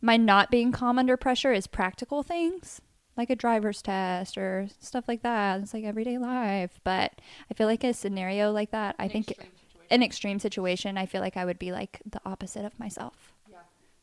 my 0.00 0.16
not 0.16 0.50
being 0.50 0.72
calm 0.72 0.98
under 0.98 1.16
pressure 1.16 1.52
is 1.52 1.66
practical 1.66 2.22
things 2.22 2.80
like 3.16 3.28
a 3.28 3.36
driver's 3.36 3.82
test 3.82 4.38
or 4.38 4.68
stuff 4.80 5.04
like 5.08 5.22
that. 5.22 5.60
It's 5.60 5.74
like 5.74 5.84
everyday 5.84 6.16
life. 6.16 6.80
But 6.84 7.20
I 7.50 7.54
feel 7.54 7.66
like 7.66 7.84
a 7.84 7.92
scenario 7.92 8.50
like 8.50 8.70
that, 8.70 8.96
I 8.98 9.08
think 9.08 9.34
an 9.90 10.02
extreme 10.02 10.38
situation, 10.38 10.96
I 10.96 11.04
feel 11.04 11.20
like 11.20 11.36
I 11.36 11.44
would 11.44 11.58
be 11.58 11.70
like 11.72 12.00
the 12.08 12.20
opposite 12.24 12.64
of 12.64 12.78
myself 12.78 13.34
Yeah. 13.50 13.58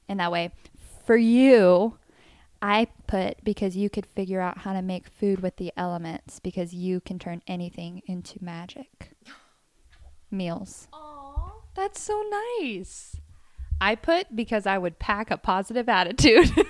in 0.08 0.18
that 0.18 0.32
way. 0.32 0.52
For 1.08 1.16
you, 1.16 1.98
I 2.62 2.88
put 3.08 3.42
because 3.42 3.78
you 3.78 3.90
could 3.90 4.06
figure 4.06 4.42
out 4.42 4.58
how 4.60 4.74
to 4.74 4.82
make 4.82 5.08
food 5.08 5.40
with 5.42 5.56
the 5.56 5.72
elements 5.78 6.42
because 6.42 6.74
you 6.74 7.00
can 7.00 7.18
turn 7.18 7.42
anything 7.48 8.02
into 8.08 8.44
magic. 8.44 9.12
Meals. 10.30 10.90
Aw, 10.92 11.54
that's 11.76 12.02
so 12.02 12.22
nice. 12.60 13.16
I 13.80 13.96
put 13.96 14.36
because 14.36 14.68
I 14.68 14.78
would 14.78 15.00
pack 15.00 15.32
a 15.32 15.38
positive 15.38 15.88
attitude. 15.88 16.52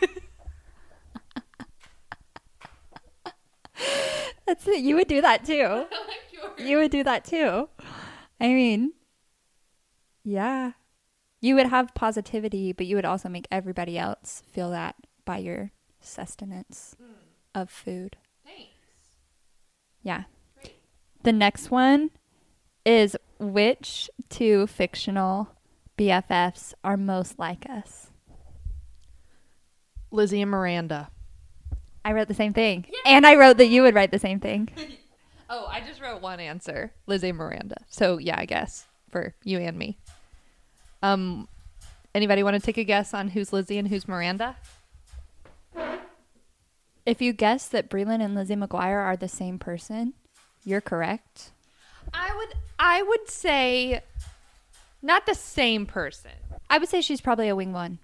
That's 4.45 4.67
it. 4.67 4.81
You 4.81 4.95
would 4.95 5.07
do 5.07 5.21
that 5.21 5.45
too. 5.45 5.85
You 6.59 6.77
would 6.77 6.91
do 6.91 7.03
that 7.03 7.25
too. 7.25 7.69
I 8.39 8.47
mean, 8.47 8.93
yeah. 10.23 10.71
You 11.39 11.55
would 11.55 11.67
have 11.67 11.93
positivity, 11.93 12.71
but 12.71 12.85
you 12.85 12.95
would 12.95 13.05
also 13.05 13.29
make 13.29 13.47
everybody 13.51 13.97
else 13.97 14.43
feel 14.51 14.71
that 14.71 14.95
by 15.25 15.37
your 15.37 15.71
sustenance 15.99 16.95
hmm. 16.99 17.13
of 17.53 17.69
food. 17.69 18.17
Thanks. 18.45 18.71
Yeah. 20.01 20.23
Great. 20.59 20.75
The 21.23 21.33
next 21.33 21.69
one 21.69 22.11
is 22.85 23.15
which 23.39 24.09
two 24.29 24.65
fictional 24.67 25.49
BFFs 25.97 26.73
are 26.83 26.97
most 26.97 27.37
like 27.37 27.69
us? 27.69 28.11
Lizzie 30.09 30.41
and 30.41 30.51
Miranda. 30.51 31.09
I 32.05 32.13
wrote 32.13 32.29
the 32.29 32.33
same 32.33 32.53
thing. 32.53 32.85
And 33.05 33.27
I 33.27 33.35
wrote 33.35 33.57
that 33.57 33.67
you 33.67 33.81
would 33.81 33.93
write 33.93 34.11
the 34.11 34.19
same 34.19 34.39
thing. 34.39 34.69
Oh, 35.49 35.65
I 35.65 35.79
just 35.79 36.01
wrote 36.01 36.21
one 36.21 36.41
answer. 36.41 36.91
Lizzie 37.05 37.29
and 37.29 37.37
Miranda. 37.37 37.77
So 37.87 38.17
yeah, 38.17 38.35
I 38.37 38.45
guess 38.45 38.85
for 39.09 39.33
you 39.43 39.59
and 39.59 39.77
me. 39.77 39.97
Um, 41.01 41.47
anybody 42.15 42.43
want 42.43 42.55
to 42.55 42.61
take 42.61 42.77
a 42.77 42.83
guess 42.83 43.13
on 43.13 43.29
who's 43.29 43.53
Lizzie 43.53 43.77
and 43.77 43.87
who's 43.87 44.07
Miranda? 44.07 44.55
If 47.05 47.21
you 47.21 47.31
guess 47.31 47.67
that 47.69 47.89
Breland 47.89 48.21
and 48.21 48.35
Lizzie 48.35 48.55
McGuire 48.55 49.03
are 49.03 49.15
the 49.15 49.29
same 49.29 49.59
person, 49.59 50.13
you're 50.65 50.81
correct. 50.81 51.51
I 52.13 52.35
would 52.35 52.53
I 52.79 53.01
would 53.01 53.29
say 53.29 54.01
not 55.01 55.25
the 55.25 55.35
same 55.35 55.85
person. 55.85 56.31
I 56.69 56.77
would 56.77 56.89
say 56.89 57.01
she's 57.01 57.21
probably 57.21 57.47
a 57.47 57.55
wing 57.55 57.71
one. 57.71 57.99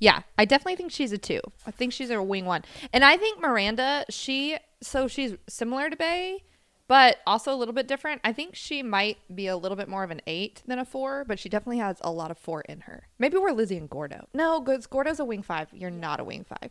Yeah, 0.00 0.22
I 0.36 0.44
definitely 0.44 0.76
think 0.76 0.92
she's 0.92 1.12
a 1.12 1.18
two. 1.18 1.40
I 1.66 1.70
think 1.70 1.92
she's 1.92 2.10
a 2.10 2.22
wing 2.22 2.44
one. 2.44 2.64
And 2.92 3.04
I 3.04 3.16
think 3.16 3.40
Miranda, 3.40 4.04
she 4.10 4.56
so 4.80 5.08
she's 5.08 5.34
similar 5.48 5.90
to 5.90 5.96
Bay, 5.96 6.42
but 6.88 7.18
also 7.26 7.52
a 7.52 7.56
little 7.56 7.74
bit 7.74 7.86
different. 7.86 8.20
I 8.24 8.32
think 8.32 8.56
she 8.56 8.82
might 8.82 9.18
be 9.32 9.46
a 9.46 9.56
little 9.56 9.76
bit 9.76 9.88
more 9.88 10.02
of 10.02 10.10
an 10.10 10.22
eight 10.26 10.62
than 10.66 10.78
a 10.78 10.84
four, 10.84 11.24
but 11.24 11.38
she 11.38 11.48
definitely 11.50 11.78
has 11.78 11.98
a 12.00 12.10
lot 12.10 12.30
of 12.30 12.38
four 12.38 12.62
in 12.62 12.80
her. 12.80 13.06
Maybe 13.18 13.36
we're 13.36 13.52
Lizzie 13.52 13.76
and 13.76 13.90
Gordo. 13.90 14.26
No, 14.32 14.60
because 14.60 14.86
Gordo's 14.86 15.20
a 15.20 15.24
wing 15.24 15.42
five. 15.42 15.68
You're 15.72 15.90
not 15.90 16.18
a 16.18 16.24
wing 16.24 16.44
five. 16.48 16.70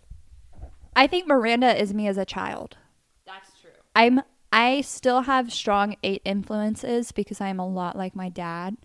I 0.96 1.06
think 1.06 1.28
Miranda 1.28 1.80
is 1.80 1.94
me 1.94 2.08
as 2.08 2.18
a 2.18 2.26
child. 2.26 2.78
That's 3.26 3.52
true. 3.62 3.70
I'm 3.96 4.24
I 4.52 4.82
still 4.82 5.22
have 5.22 5.54
strong 5.54 5.98
eight 6.02 6.24
influences 6.26 7.12
because 7.12 7.40
I'm 7.40 7.60
a 7.60 7.68
lot 7.68 7.96
like 7.96 8.16
my 8.16 8.30
dad, 8.30 8.78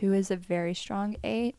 who 0.00 0.12
is 0.12 0.30
a 0.30 0.36
very 0.36 0.74
strong 0.74 1.16
eight. 1.24 1.56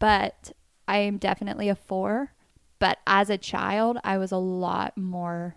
But 0.00 0.52
I 0.88 0.98
am 0.98 1.18
definitely 1.18 1.68
a 1.68 1.76
four, 1.76 2.32
but 2.80 2.98
as 3.06 3.30
a 3.30 3.38
child, 3.38 3.98
I 4.02 4.18
was 4.18 4.32
a 4.32 4.38
lot 4.38 4.96
more 4.96 5.56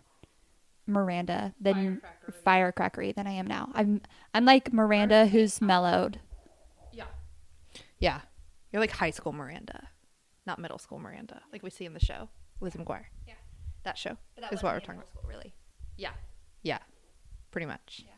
Miranda 0.85 1.53
than 1.59 2.01
firecrackery 2.45 3.15
than 3.15 3.27
I 3.27 3.31
am 3.31 3.47
now. 3.47 3.69
I'm 3.73 4.01
I'm 4.33 4.45
like 4.45 4.73
Miranda 4.73 5.27
who's 5.27 5.61
mellowed. 5.61 6.19
Yeah. 6.91 7.05
Yeah. 7.99 8.21
You're 8.71 8.81
like 8.81 8.91
high 8.91 9.11
school 9.11 9.33
Miranda, 9.33 9.87
not 10.45 10.59
middle 10.59 10.77
school 10.77 10.99
Miranda, 10.99 11.41
like 11.51 11.63
we 11.63 11.69
see 11.69 11.85
in 11.85 11.93
the 11.93 11.99
show. 11.99 12.29
Liz 12.59 12.73
McGuire. 12.73 13.05
Yeah. 13.27 13.33
That 13.83 13.97
show 13.97 14.17
is 14.51 14.63
what 14.63 14.73
we're 14.73 14.79
talking 14.79 14.95
about. 14.95 15.09
School, 15.09 15.23
really. 15.27 15.53
Yeah. 15.97 16.11
Yeah. 16.63 16.79
Pretty 17.51 17.67
much. 17.67 18.05
Yeah. 18.05 18.13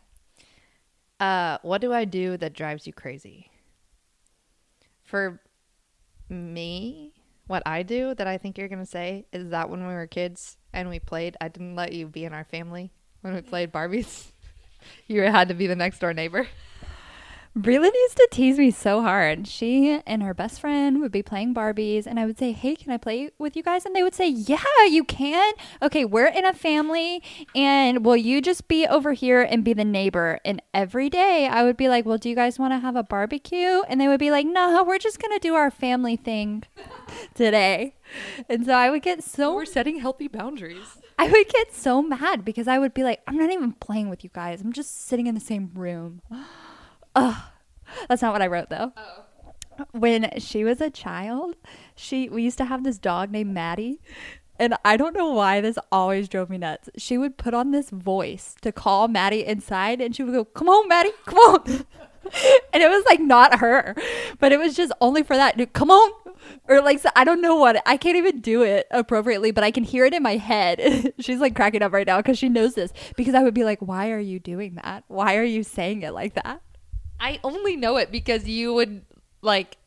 Uh, 1.19 1.58
what 1.62 1.82
do 1.82 1.93
I 1.93 2.06
do 2.06 2.38
that 2.38 2.54
drives 2.54 2.86
you 2.86 2.93
crazy? 2.93 3.49
For 5.04 5.41
me, 6.30 7.13
what 7.47 7.63
I 7.65 7.84
do 7.84 8.15
that 8.15 8.27
I 8.27 8.38
think 8.38 8.58
you're 8.58 8.67
gonna 8.67 8.86
say 8.86 9.25
is 9.31 9.49
that 9.49 9.69
when 9.69 9.88
we 9.88 9.93
were 9.93 10.08
kids 10.08 10.58
and 10.73 10.89
we 10.89 10.99
played, 10.99 11.38
I 11.39 11.47
didn't 11.47 11.75
let 11.75 11.93
you 11.93 12.08
be 12.08 12.25
in 12.25 12.34
our 12.34 12.43
family 12.43 12.91
when 13.21 13.34
we 13.34 13.39
mm-hmm. 13.39 13.49
played 13.49 13.71
Barbies. 13.71 14.31
you 15.08 15.21
had 15.21 15.49
to 15.49 15.53
be 15.53 15.67
the 15.67 15.75
next 15.75 15.99
door 15.99 16.13
neighbor. 16.13 16.47
Breland 17.57 17.93
used 17.93 18.17
to 18.17 18.27
tease 18.31 18.57
me 18.57 18.69
so 18.69 19.01
hard. 19.01 19.47
She 19.47 20.01
and 20.05 20.21
her 20.21 20.33
best 20.33 20.59
friend 20.59 20.99
would 20.99 21.13
be 21.13 21.23
playing 21.23 21.53
Barbies, 21.53 22.05
and 22.05 22.19
I 22.19 22.25
would 22.25 22.37
say, 22.37 22.51
Hey, 22.51 22.75
can 22.75 22.91
I 22.91 22.97
play 22.97 23.29
with 23.37 23.55
you 23.55 23.63
guys? 23.63 23.85
And 23.85 23.95
they 23.95 24.03
would 24.03 24.13
say, 24.13 24.27
Yeah, 24.27 24.57
you 24.89 25.05
can. 25.05 25.53
Okay, 25.81 26.03
we're 26.03 26.27
in 26.27 26.43
a 26.45 26.51
family, 26.51 27.23
and 27.55 28.03
will 28.03 28.17
you 28.17 28.41
just 28.41 28.67
be 28.67 28.85
over 28.85 29.13
here 29.13 29.41
and 29.41 29.63
be 29.63 29.71
the 29.71 29.85
neighbor? 29.85 30.39
And 30.43 30.61
every 30.73 31.09
day 31.09 31.47
I 31.49 31.63
would 31.63 31.77
be 31.77 31.87
like, 31.87 32.05
Well, 32.05 32.17
do 32.17 32.27
you 32.27 32.35
guys 32.35 32.59
want 32.59 32.73
to 32.73 32.79
have 32.79 32.97
a 32.97 33.03
barbecue? 33.03 33.83
And 33.87 34.01
they 34.01 34.09
would 34.09 34.19
be 34.19 34.31
like, 34.31 34.45
No, 34.45 34.83
we're 34.83 34.97
just 34.97 35.19
going 35.19 35.31
to 35.31 35.39
do 35.39 35.55
our 35.55 35.71
family 35.71 36.17
thing 36.17 36.63
today. 37.35 37.95
And 38.49 38.65
so 38.65 38.73
I 38.73 38.89
would 38.89 39.01
get 39.01 39.23
so 39.23 39.55
We're 39.55 39.63
setting 39.63 39.99
healthy 40.01 40.27
boundaries. 40.27 40.97
I 41.17 41.29
would 41.29 41.47
get 41.47 41.73
so 41.73 42.01
mad 42.01 42.43
because 42.43 42.67
I 42.67 42.79
would 42.79 42.93
be 42.93 43.03
like, 43.03 43.21
I'm 43.25 43.37
not 43.37 43.49
even 43.49 43.71
playing 43.71 44.09
with 44.09 44.25
you 44.25 44.29
guys. 44.33 44.61
I'm 44.61 44.73
just 44.73 45.07
sitting 45.07 45.27
in 45.27 45.35
the 45.35 45.39
same 45.41 45.71
room. 45.73 46.21
Ugh. 47.15 47.36
That's 48.10 48.21
not 48.21 48.34
what 48.34 48.41
I 48.41 48.47
wrote 48.47 48.69
though. 48.69 48.93
Oh. 48.97 49.86
When 49.91 50.32
she 50.39 50.63
was 50.63 50.80
a 50.80 50.89
child, 50.89 51.56
she 51.95 52.30
we 52.30 52.43
used 52.43 52.58
to 52.60 52.65
have 52.65 52.84
this 52.84 52.97
dog 52.97 53.32
named 53.32 53.54
Maddie. 53.54 53.99
And 54.58 54.75
I 54.86 54.95
don't 54.95 55.15
know 55.15 55.34
why 55.34 55.60
this 55.60 55.78
always 55.91 56.30
drove 56.30 56.49
me 56.49 56.58
nuts. 56.58 56.89
She 56.97 57.17
would 57.17 57.38
put 57.38 57.54
on 57.54 57.71
this 57.71 57.89
voice 57.89 58.56
to 58.62 58.71
call 58.71 59.10
Maddie 59.10 59.45
inside 59.45 59.99
and 59.99 60.15
she 60.15 60.23
would 60.23 60.34
go, 60.34 60.45
Come 60.45 60.69
on, 60.69 60.88
Maddie, 60.88 61.12
come 61.25 61.39
on. 61.39 61.63
and 62.73 62.84
it 62.84 62.89
was 62.89 63.04
like 63.06 63.19
not 63.19 63.60
her, 63.60 63.95
but 64.39 64.54
it 64.54 64.60
was 64.60 64.75
just 64.75 64.93
only 65.01 65.23
for 65.23 65.36
that. 65.36 65.58
Dude, 65.58 65.73
come 65.73 65.91
on. 65.91 66.12
Or 66.69 66.82
like, 66.82 66.99
so 66.99 67.10
I 67.15 67.23
don't 67.23 67.41
know 67.41 67.56
what, 67.56 67.82
I 67.86 67.97
can't 67.97 68.17
even 68.17 68.39
do 68.39 68.62
it 68.62 68.88
appropriately, 68.91 69.51
but 69.51 69.63
I 69.63 69.71
can 69.71 69.84
hear 69.84 70.06
it 70.06 70.13
in 70.13 70.23
my 70.23 70.38
head. 70.38 71.13
She's 71.19 71.39
like 71.39 71.56
cracking 71.56 71.82
up 71.82 71.91
right 71.91 72.08
now 72.08 72.17
because 72.17 72.38
she 72.38 72.49
knows 72.49 72.75
this. 72.75 72.93
Because 73.17 73.36
I 73.36 73.43
would 73.43 73.54
be 73.54 73.65
like, 73.65 73.80
Why 73.80 74.12
are 74.12 74.19
you 74.19 74.39
doing 74.39 74.75
that? 74.75 75.04
Why 75.08 75.36
are 75.36 75.43
you 75.43 75.63
saying 75.63 76.04
it 76.04 76.13
like 76.13 76.36
that? 76.36 76.62
I 77.19 77.39
only 77.43 77.75
know 77.75 77.97
it 77.97 78.12
because 78.12 78.47
you 78.47 78.73
would 78.73 79.04
like 79.41 79.78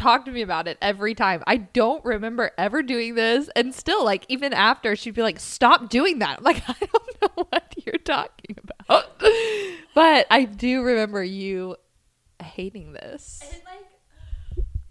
talk 0.00 0.24
to 0.24 0.30
me 0.30 0.42
about 0.42 0.66
it 0.66 0.78
every 0.80 1.14
time. 1.14 1.42
I 1.46 1.58
don't 1.58 2.04
remember 2.04 2.50
ever 2.56 2.82
doing 2.82 3.14
this. 3.14 3.48
And 3.54 3.74
still, 3.74 4.04
like, 4.04 4.24
even 4.28 4.52
after, 4.52 4.96
she'd 4.96 5.14
be 5.14 5.22
like, 5.22 5.38
stop 5.38 5.88
doing 5.88 6.18
that. 6.20 6.38
I'm 6.38 6.44
like, 6.44 6.62
I 6.68 6.74
don't 6.80 7.22
know 7.22 7.44
what 7.50 7.74
you're 7.84 7.98
talking 7.98 8.56
about. 8.62 9.20
but 9.94 10.26
I 10.30 10.44
do 10.44 10.82
remember 10.82 11.22
you 11.22 11.76
hating 12.42 12.94
this. 12.94 13.42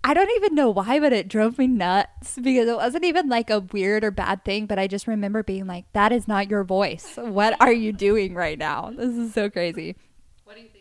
I 0.01 0.13
don't 0.13 0.31
even 0.37 0.55
know 0.55 0.69
why, 0.69 0.99
but 0.99 1.11
it 1.11 1.27
drove 1.27 1.57
me 1.57 1.67
nuts 1.67 2.37
because 2.37 2.69
it 2.69 2.75
wasn't 2.75 3.03
even 3.03 3.27
like 3.27 3.49
a 3.49 3.59
weird 3.59 4.03
or 4.03 4.11
bad 4.11 4.45
thing. 4.45 4.65
But 4.65 4.79
I 4.79 4.87
just 4.87 5.07
remember 5.07 5.43
being 5.43 5.67
like, 5.67 5.85
that 5.93 6.11
is 6.11 6.27
not 6.27 6.49
your 6.49 6.63
voice. 6.63 7.17
What 7.17 7.59
are 7.59 7.73
you 7.73 7.91
doing 7.91 8.33
right 8.33 8.57
now? 8.57 8.91
This 8.95 9.15
is 9.15 9.33
so 9.33 9.49
crazy. 9.49 9.97
What 10.45 10.55
do 10.55 10.61
you 10.61 10.69
think? 10.69 10.79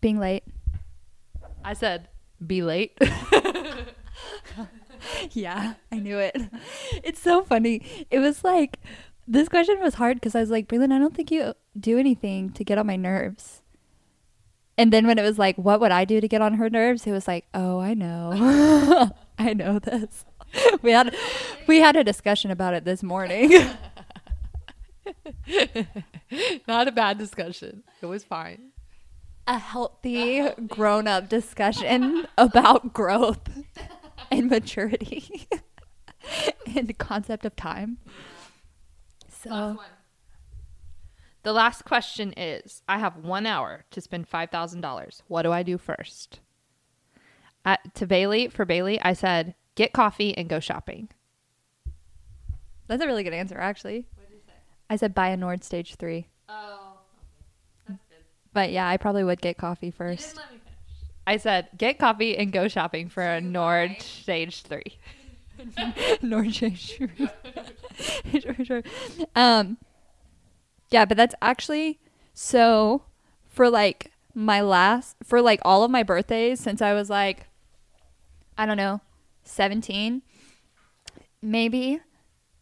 Being 0.00 0.18
late. 0.18 0.44
I 1.64 1.74
said, 1.74 2.08
be 2.44 2.62
late. 2.62 2.98
yeah, 5.32 5.74
I 5.92 5.98
knew 5.98 6.18
it. 6.18 6.36
It's 7.02 7.20
so 7.20 7.42
funny. 7.42 8.06
It 8.10 8.18
was 8.18 8.44
like, 8.44 8.78
this 9.26 9.48
question 9.48 9.80
was 9.80 9.94
hard 9.94 10.16
because 10.16 10.34
I 10.34 10.40
was 10.40 10.50
like, 10.50 10.68
Breland, 10.68 10.92
I 10.92 10.98
don't 10.98 11.14
think 11.14 11.30
you 11.30 11.54
do 11.78 11.98
anything 11.98 12.50
to 12.50 12.64
get 12.64 12.78
on 12.78 12.86
my 12.86 12.96
nerves. 12.96 13.62
And 14.76 14.92
then 14.92 15.06
when 15.06 15.18
it 15.18 15.22
was 15.22 15.38
like, 15.38 15.56
what 15.56 15.80
would 15.80 15.92
I 15.92 16.04
do 16.04 16.20
to 16.20 16.28
get 16.28 16.42
on 16.42 16.54
her 16.54 16.70
nerves? 16.70 17.06
It 17.06 17.12
was 17.12 17.28
like, 17.28 17.46
oh, 17.52 17.80
I 17.80 17.94
know. 17.94 19.10
I 19.38 19.54
know 19.54 19.78
this. 19.78 20.24
We 20.82 20.90
had 20.90 21.14
we 21.68 21.78
had 21.78 21.94
a 21.94 22.02
discussion 22.02 22.50
about 22.50 22.74
it 22.74 22.84
this 22.84 23.02
morning. 23.04 23.50
Not 26.66 26.88
a 26.88 26.92
bad 26.92 27.18
discussion. 27.18 27.84
It 28.02 28.06
was 28.06 28.24
fine. 28.24 28.69
A 29.46 29.58
healthy 29.58 30.40
oh. 30.40 30.54
grown 30.68 31.06
up 31.06 31.28
discussion 31.28 32.26
about 32.38 32.92
growth 32.92 33.48
and 34.30 34.48
maturity 34.48 35.48
and 36.76 36.88
the 36.88 36.94
concept 36.94 37.44
of 37.44 37.56
time. 37.56 37.98
So 39.28 39.78
The 41.42 41.52
last 41.52 41.84
question 41.84 42.34
is 42.36 42.82
I 42.86 42.98
have 42.98 43.16
one 43.16 43.46
hour 43.46 43.84
to 43.90 44.00
spend 44.00 44.30
$5,000. 44.30 45.22
What 45.28 45.42
do 45.42 45.52
I 45.52 45.62
do 45.62 45.78
first? 45.78 46.40
At, 47.64 47.94
to 47.96 48.06
Bailey, 48.06 48.48
for 48.48 48.64
Bailey, 48.64 49.00
I 49.02 49.12
said, 49.12 49.54
get 49.74 49.92
coffee 49.92 50.36
and 50.36 50.48
go 50.48 50.60
shopping. 50.60 51.08
that's 52.86 53.02
a 53.02 53.06
really 53.06 53.22
good 53.22 53.34
answer, 53.34 53.58
actually. 53.58 54.06
I 54.88 54.96
said 54.96 55.14
buy 55.14 55.28
a 55.28 55.36
Nord 55.36 55.62
Stage 55.62 55.94
3. 55.94 56.26
Oh. 56.48 56.79
But 58.52 58.72
yeah, 58.72 58.88
I 58.88 58.96
probably 58.96 59.24
would 59.24 59.40
get 59.40 59.56
coffee 59.56 59.90
first. 59.90 60.36
let 60.36 60.50
me 60.52 60.58
finish. 60.58 60.70
I 61.26 61.36
said, 61.36 61.68
get 61.76 61.98
coffee 61.98 62.36
and 62.36 62.52
go 62.52 62.68
shopping 62.68 63.08
for 63.08 63.22
a 63.22 63.40
Nord 63.40 64.00
Stage 64.00 64.62
3. 64.62 64.82
Nord 66.22 66.52
Stage 66.54 66.96
3. 66.96 68.40
Sure, 68.40 68.56
sure. 68.64 68.82
Um, 69.36 69.76
yeah, 70.90 71.04
but 71.04 71.16
that's 71.16 71.34
actually 71.40 72.00
so 72.34 73.02
for 73.48 73.68
like 73.70 74.12
my 74.34 74.60
last, 74.60 75.16
for 75.22 75.42
like 75.42 75.60
all 75.64 75.84
of 75.84 75.90
my 75.90 76.02
birthdays 76.02 76.60
since 76.60 76.80
I 76.82 76.94
was 76.94 77.10
like, 77.10 77.46
I 78.56 78.66
don't 78.66 78.76
know, 78.76 79.00
17, 79.44 80.22
maybe 81.42 82.00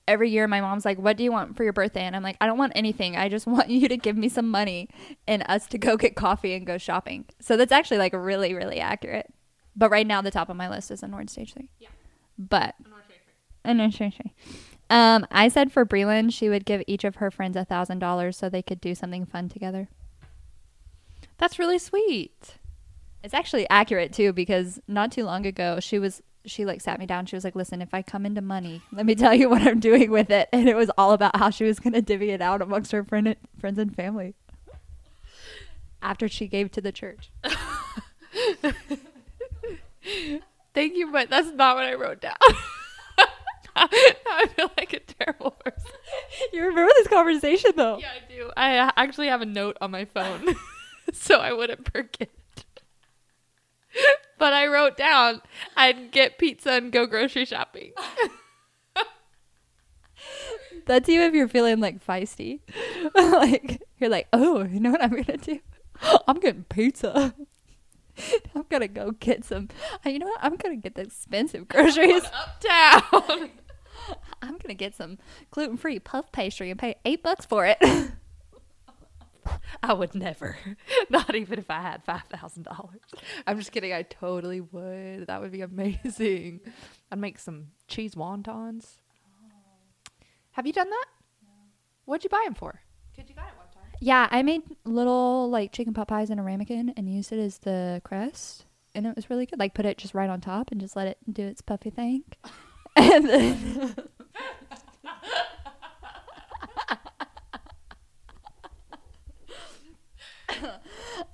every 0.09 0.31
year 0.31 0.49
my 0.49 0.61
mom's 0.61 0.85
like, 0.85 0.99
What 0.99 1.17
do 1.17 1.23
you 1.23 1.31
want 1.31 1.57
for 1.57 1.63
your 1.63 1.73
birthday? 1.73 2.03
And 2.03 2.17
I'm 2.17 2.23
like, 2.23 2.37
I 2.41 2.47
don't 2.47 2.59
want 2.59 2.73
anything. 2.75 3.17
I 3.17 3.29
just 3.29 3.47
want 3.47 3.71
you 3.71 3.89
to 3.89 3.97
give 3.97 4.17
me 4.17 4.29
some 4.29 4.49
money 4.51 4.89
and 5.29 5.45
us 5.47 5.67
to 5.69 5.79
go 5.79 5.97
get 5.97 6.17
coffee 6.17 6.55
and 6.55 6.67
go 6.67 6.79
shopping. 6.79 7.27
So 7.41 7.57
that's 7.57 7.73
actually 7.73 7.99
like 7.99 8.15
really, 8.15 8.55
really 8.55 8.81
accurate. 8.81 9.33
But 9.77 9.91
right 9.91 10.07
now, 10.07 10.21
the 10.21 10.33
top 10.33 10.49
of 10.49 10.57
my 10.57 10.69
list 10.69 10.91
is 10.91 11.05
a 11.05 11.07
Nord 11.07 11.31
Stage 11.31 11.55
3. 11.55 11.71
Yeah. 11.79 11.89
But, 12.37 12.75
a 13.65 13.75
Nord 13.75 13.95
Stage 13.95 14.17
3. 14.17 14.33
Um, 14.91 15.27
I 15.31 15.49
said 15.49 15.71
for 15.71 15.87
Breland, 15.87 16.33
she 16.33 16.49
would 16.49 16.65
give 16.65 16.83
each 16.87 17.05
of 17.05 17.17
her 17.17 17.31
friends 17.31 17.57
a 17.57 17.65
thousand 17.65 17.99
dollars 18.01 18.37
so 18.37 18.49
they 18.49 18.63
could 18.63 18.81
do 18.81 18.95
something 18.95 19.25
fun 19.25 19.49
together. 19.49 19.89
That's 21.37 21.59
really 21.59 21.79
sweet. 21.79 22.57
It's 23.23 23.35
actually 23.35 23.69
accurate 23.69 24.13
too 24.13 24.33
because 24.33 24.81
not 24.89 25.13
too 25.13 25.25
long 25.25 25.45
ago 25.47 25.79
she 25.81 25.99
was 25.99 26.23
she 26.49 26.65
like 26.65 26.81
sat 26.81 26.99
me 26.99 27.07
down. 27.07 27.27
She 27.27 27.37
was 27.37 27.45
like, 27.45 27.55
"Listen, 27.55 27.81
if 27.81 27.95
I 27.95 28.03
come 28.03 28.27
into 28.27 28.41
money, 28.41 28.83
let 28.93 29.07
me 29.07 29.15
tell 29.15 29.35
you 29.35 29.49
what 29.49 29.63
I'm 29.63 29.81
doing 29.81 30.11
with 30.11 30.31
it." 30.31 30.49
And 30.53 30.69
it 30.69 30.77
was 30.77 30.91
all 30.99 31.13
about 31.13 31.37
how 31.37 31.51
she 31.51 31.65
was 31.65 31.79
going 31.81 31.93
to 31.93 32.03
divvy 32.03 32.31
it 32.31 32.41
out 32.41 32.63
amongst 32.63 32.93
her 32.93 33.05
friend, 33.05 33.37
friends 33.59 33.79
and 33.79 33.95
family 33.95 34.35
after 36.03 36.29
she 36.29 36.47
gave 36.47 36.71
to 36.73 36.81
the 36.81 36.93
church. 36.93 37.31
Thank 40.75 40.97
you, 40.97 41.11
but 41.11 41.29
that's 41.31 41.51
not 41.51 41.77
what 41.77 41.85
I 41.85 41.95
wrote 41.95 42.21
down. 42.21 42.37
I 43.77 44.47
feel 44.57 44.71
like 44.77 44.93
a 44.93 45.01
terrible 45.01 45.53
person. 45.53 45.91
You 46.53 46.67
remember 46.67 46.93
this 46.97 47.09
conversation 47.09 47.73
though? 47.77 47.99
Yeah, 47.99 48.11
I 48.11 48.33
do. 48.33 48.51
I 48.57 48.79
uh, 48.79 48.91
actually 48.97 49.29
have 49.29 49.41
a 49.41 49.47
note 49.47 49.77
on 49.81 49.91
my 49.91 50.05
phone 50.05 50.57
so 51.13 51.39
I 51.39 51.53
wouldn't 51.53 51.91
forget. 51.93 52.31
but 54.39 54.53
I 54.53 54.67
wrote 54.67 54.97
down 54.97 55.43
I'd 55.77 56.11
get 56.13 56.39
pizza 56.39 56.73
and 56.73 56.93
go 56.93 57.07
grocery 57.07 57.45
shopping. 57.45 57.93
That's 60.87 61.09
you 61.09 61.21
if 61.23 61.35
you're 61.35 61.49
feeling 61.49 61.81
like 61.81 62.05
feisty. 62.05 62.61
like 63.15 63.83
you're 63.99 64.11
like, 64.11 64.27
"Oh, 64.33 64.65
you 64.65 64.81
know 64.81 64.91
what 64.91 65.03
I'm 65.03 65.11
going 65.11 65.25
to 65.25 65.37
do? 65.37 65.61
I'm 66.27 66.41
getting 66.41 66.65
pizza." 66.65 67.35
I'm 68.55 68.65
gonna 68.69 68.89
go 68.89 69.13
get 69.13 69.45
some. 69.45 69.69
uh, 70.05 70.09
You 70.11 70.19
know 70.19 70.27
what? 70.27 70.41
I'm 70.43 70.57
gonna 70.57 70.77
get 70.77 70.97
the 70.97 71.03
expensive 71.03 71.69
groceries. 71.69 72.23
Uptown. 72.25 73.51
I'm 74.43 74.59
gonna 74.59 74.75
get 74.75 74.95
some 74.97 75.19
gluten 75.51 75.77
free 75.77 76.01
puff 76.01 76.33
pastry 76.33 76.71
and 76.71 76.79
pay 76.81 76.97
eight 77.05 77.23
bucks 77.23 77.45
for 77.47 77.65
it. 77.67 77.79
I 79.83 79.93
would 79.93 80.15
never. 80.15 80.57
Not 81.11 81.35
even 81.35 81.59
if 81.59 81.71
I 81.71 81.81
had 81.81 82.05
five 82.05 82.25
thousand 82.31 82.65
dollars. 82.65 83.01
I'm 83.47 83.59
just 83.59 83.73
kidding. 83.73 83.93
I 83.93 84.03
totally 84.03 84.61
would. 84.61 85.27
That 85.27 85.41
would 85.41 85.53
be 85.53 85.61
amazing. 85.63 86.61
I'd 87.11 87.19
make 87.19 87.39
some 87.39 87.69
cheese 87.87 88.15
wontons. 88.15 88.97
Have 90.53 90.67
you 90.67 90.73
done 90.73 90.91
that? 90.91 91.07
What'd 92.05 92.25
you 92.25 92.31
buy 92.31 92.43
them 92.45 92.55
for? 92.55 92.81
Did 93.15 93.29
you 93.29 93.35
buy 93.35 93.43
it 93.43 93.57
one 93.57 93.69
time? 93.73 93.93
Yeah, 94.01 94.29
I 94.31 94.43
made 94.43 94.63
little 94.85 95.49
like 95.51 95.73
chicken 95.73 95.95
pot 95.95 96.09
pies 96.09 96.31
in 96.31 96.39
a 96.39 96.43
ramekin 96.43 96.93
and 96.97 97.09
used 97.09 97.33
it 97.33 97.39
as 97.39 97.59
the 97.59 98.01
crest, 98.05 98.65
and 98.95 99.07
it 99.07 99.15
was 99.15 99.31
really 99.31 99.47
good. 99.47 99.59
Like 99.59 99.75
put 99.75 99.87
it 99.87 99.99
just 99.99 100.15
right 100.15 100.31
on 100.31 100.41
top 100.41 100.71
and 100.73 100.81
just 100.81 100.97
let 100.97 101.07
it 101.07 101.19
do 101.31 101.47
its 101.47 101.61
puffy 101.61 101.91
thing. 101.91 102.25
and 102.97 103.29
then 103.29 103.95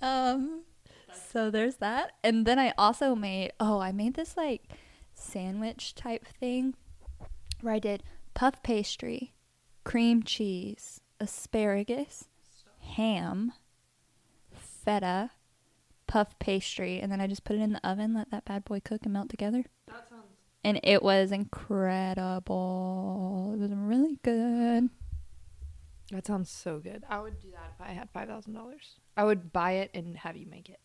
um 0.04 0.62
so 1.32 1.50
there's 1.50 1.76
that. 1.76 2.12
And 2.22 2.46
then 2.46 2.58
I 2.58 2.72
also 2.76 3.14
made 3.14 3.52
oh, 3.60 3.78
I 3.80 3.92
made 3.92 4.14
this 4.14 4.36
like 4.36 4.68
sandwich 5.14 5.94
type 5.94 6.26
thing 6.26 6.74
where 7.60 7.74
I 7.74 7.78
did 7.78 8.02
puff 8.34 8.62
pastry, 8.62 9.32
cream 9.84 10.22
cheese, 10.22 11.00
asparagus, 11.20 12.28
ham, 12.80 13.52
feta, 14.52 15.30
puff 16.06 16.38
pastry, 16.38 17.00
and 17.00 17.10
then 17.10 17.20
I 17.20 17.26
just 17.26 17.44
put 17.44 17.56
it 17.56 17.62
in 17.62 17.72
the 17.72 17.86
oven, 17.88 18.14
let 18.14 18.30
that 18.30 18.44
bad 18.44 18.64
boy 18.64 18.80
cook 18.80 19.00
and 19.04 19.12
melt 19.12 19.28
together. 19.30 19.64
That 19.86 20.08
sounds. 20.08 20.22
And 20.62 20.80
it 20.82 21.02
was 21.02 21.30
incredible. 21.30 22.52
It 23.54 23.60
was 23.60 23.72
really 23.72 24.18
good. 24.22 24.88
That 26.10 26.26
sounds 26.26 26.50
so 26.50 26.78
good. 26.78 27.04
I 27.08 27.20
would 27.20 27.40
do 27.40 27.50
that 27.52 27.72
if 27.74 27.80
I 27.80 27.92
had 27.92 28.10
five 28.10 28.28
thousand 28.28 28.54
dollars. 28.54 28.96
I 29.16 29.24
would 29.24 29.52
buy 29.52 29.72
it 29.72 29.90
and 29.94 30.16
have 30.18 30.36
you 30.36 30.46
make 30.46 30.68
it 30.68 30.80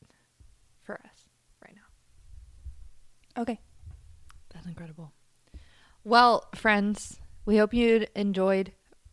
for 0.82 0.96
us 0.96 1.30
right 1.64 1.76
now. 1.76 3.42
Okay. 3.42 3.60
That's 4.54 4.66
incredible. 4.66 5.14
Well, 6.04 6.46
friends, 6.56 7.20
we 7.46 7.58
hope 7.58 7.74
you 7.74 8.08
enjoyed. 8.16 8.72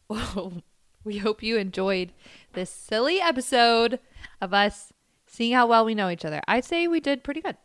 we 1.05 1.19
hope 1.19 1.43
you 1.43 1.57
enjoyed 1.57 2.13
this 2.53 2.71
silly 2.71 3.21
episode 3.21 3.99
of 4.41 4.55
us 4.55 4.93
seeing 5.27 5.53
how 5.53 5.67
well 5.67 5.85
we 5.85 5.95
know 5.95 6.09
each 6.09 6.25
other. 6.25 6.41
I'd 6.47 6.65
say 6.65 6.87
we 6.87 7.01
did 7.01 7.25
pretty 7.25 7.41
good. 7.41 7.57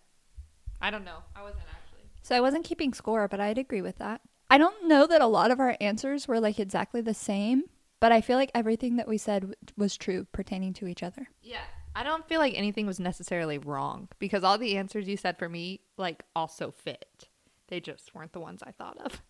I 0.82 0.90
don't 0.90 1.06
know. 1.06 1.20
I 1.36 1.44
wasn't 1.44 1.64
actually. 1.70 2.10
So 2.24 2.36
I 2.36 2.42
wasn't 2.42 2.66
keeping 2.66 2.94
score, 2.94 3.28
but 3.28 3.40
I'd 3.40 3.58
agree 3.58 3.82
with 3.82 4.00
that. 4.00 4.22
I 4.50 4.58
don't 4.58 4.88
know 4.88 5.08
that 5.08 5.22
a 5.22 5.28
lot 5.28 5.52
of 5.52 5.60
our 5.60 5.78
answers 5.80 6.28
were 6.28 6.40
like 6.40 6.60
exactly 6.60 7.02
the 7.02 7.14
same, 7.14 7.64
but 8.02 8.12
I 8.12 8.20
feel 8.20 8.38
like 8.38 8.52
everything 8.54 8.98
that 8.98 9.08
we 9.08 9.18
said 9.18 9.44
w- 9.44 9.56
was 9.78 9.96
true 9.96 10.26
pertaining 10.34 10.74
to 10.74 10.88
each 10.88 11.04
other. 11.04 11.30
Yeah. 11.42 11.62
I 11.96 12.04
don't 12.04 12.28
feel 12.28 12.40
like 12.40 12.58
anything 12.58 12.86
was 12.88 13.00
necessarily 13.00 13.58
wrong 13.58 14.08
because 14.18 14.44
all 14.44 14.58
the 14.58 14.78
answers 14.78 15.08
you 15.08 15.16
said 15.18 15.38
for 15.38 15.48
me 15.48 15.82
like 15.98 16.24
also 16.36 16.72
fit. 16.72 17.30
They 17.68 17.80
just 17.80 18.14
weren't 18.16 18.34
the 18.34 18.40
ones 18.40 18.64
I 18.66 18.72
thought 18.72 18.98
of. 18.98 19.22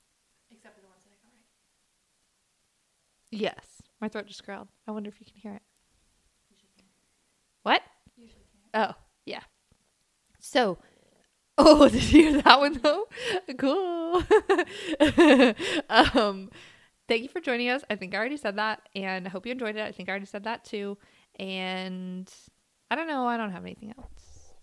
Except 0.50 0.76
for 0.76 0.82
the 0.82 0.88
ones 0.88 1.04
that 1.04 1.12
I 1.12 1.20
got 1.22 1.34
right. 1.34 1.44
Yes. 3.32 3.82
My 4.00 4.08
throat 4.08 4.28
just 4.28 4.46
growled. 4.46 4.70
I 4.88 4.92
wonder 4.92 5.10
if 5.10 5.20
you 5.20 5.26
can 5.26 5.36
hear 5.36 5.56
it. 5.56 5.64
What? 7.64 7.82
Oh, 8.74 8.94
yeah. 9.26 9.42
So, 10.40 10.78
oh, 11.58 11.90
did 11.90 12.12
you 12.12 12.32
hear 12.32 12.42
that 12.42 12.60
one 12.60 12.80
though? 12.82 13.08
Cool. 13.58 14.24
um, 15.90 16.50
thank 17.12 17.24
you 17.24 17.30
for 17.30 17.42
joining 17.42 17.68
us. 17.68 17.84
I 17.90 17.98
think 17.98 18.16
I 18.16 18.18
already 18.18 18.38
said 18.38 18.56
that, 18.56 18.88
and 18.96 19.28
I 19.28 19.30
hope 19.30 19.46
you 19.46 19.52
enjoyed 19.52 19.76
it. 19.76 19.82
I 19.82 19.92
think 19.92 20.08
I 20.08 20.14
already 20.14 20.28
said 20.28 20.46
that 20.46 20.64
too. 20.64 20.98
And 21.38 22.34
I 22.90 22.96
don't 22.96 23.08
know. 23.08 23.28
I 23.28 23.36
don't 23.36 23.52
have 23.52 23.64
anything 23.64 23.94
else. 23.98 24.54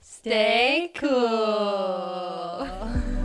Stay 0.00 0.90
cool. 0.96 2.68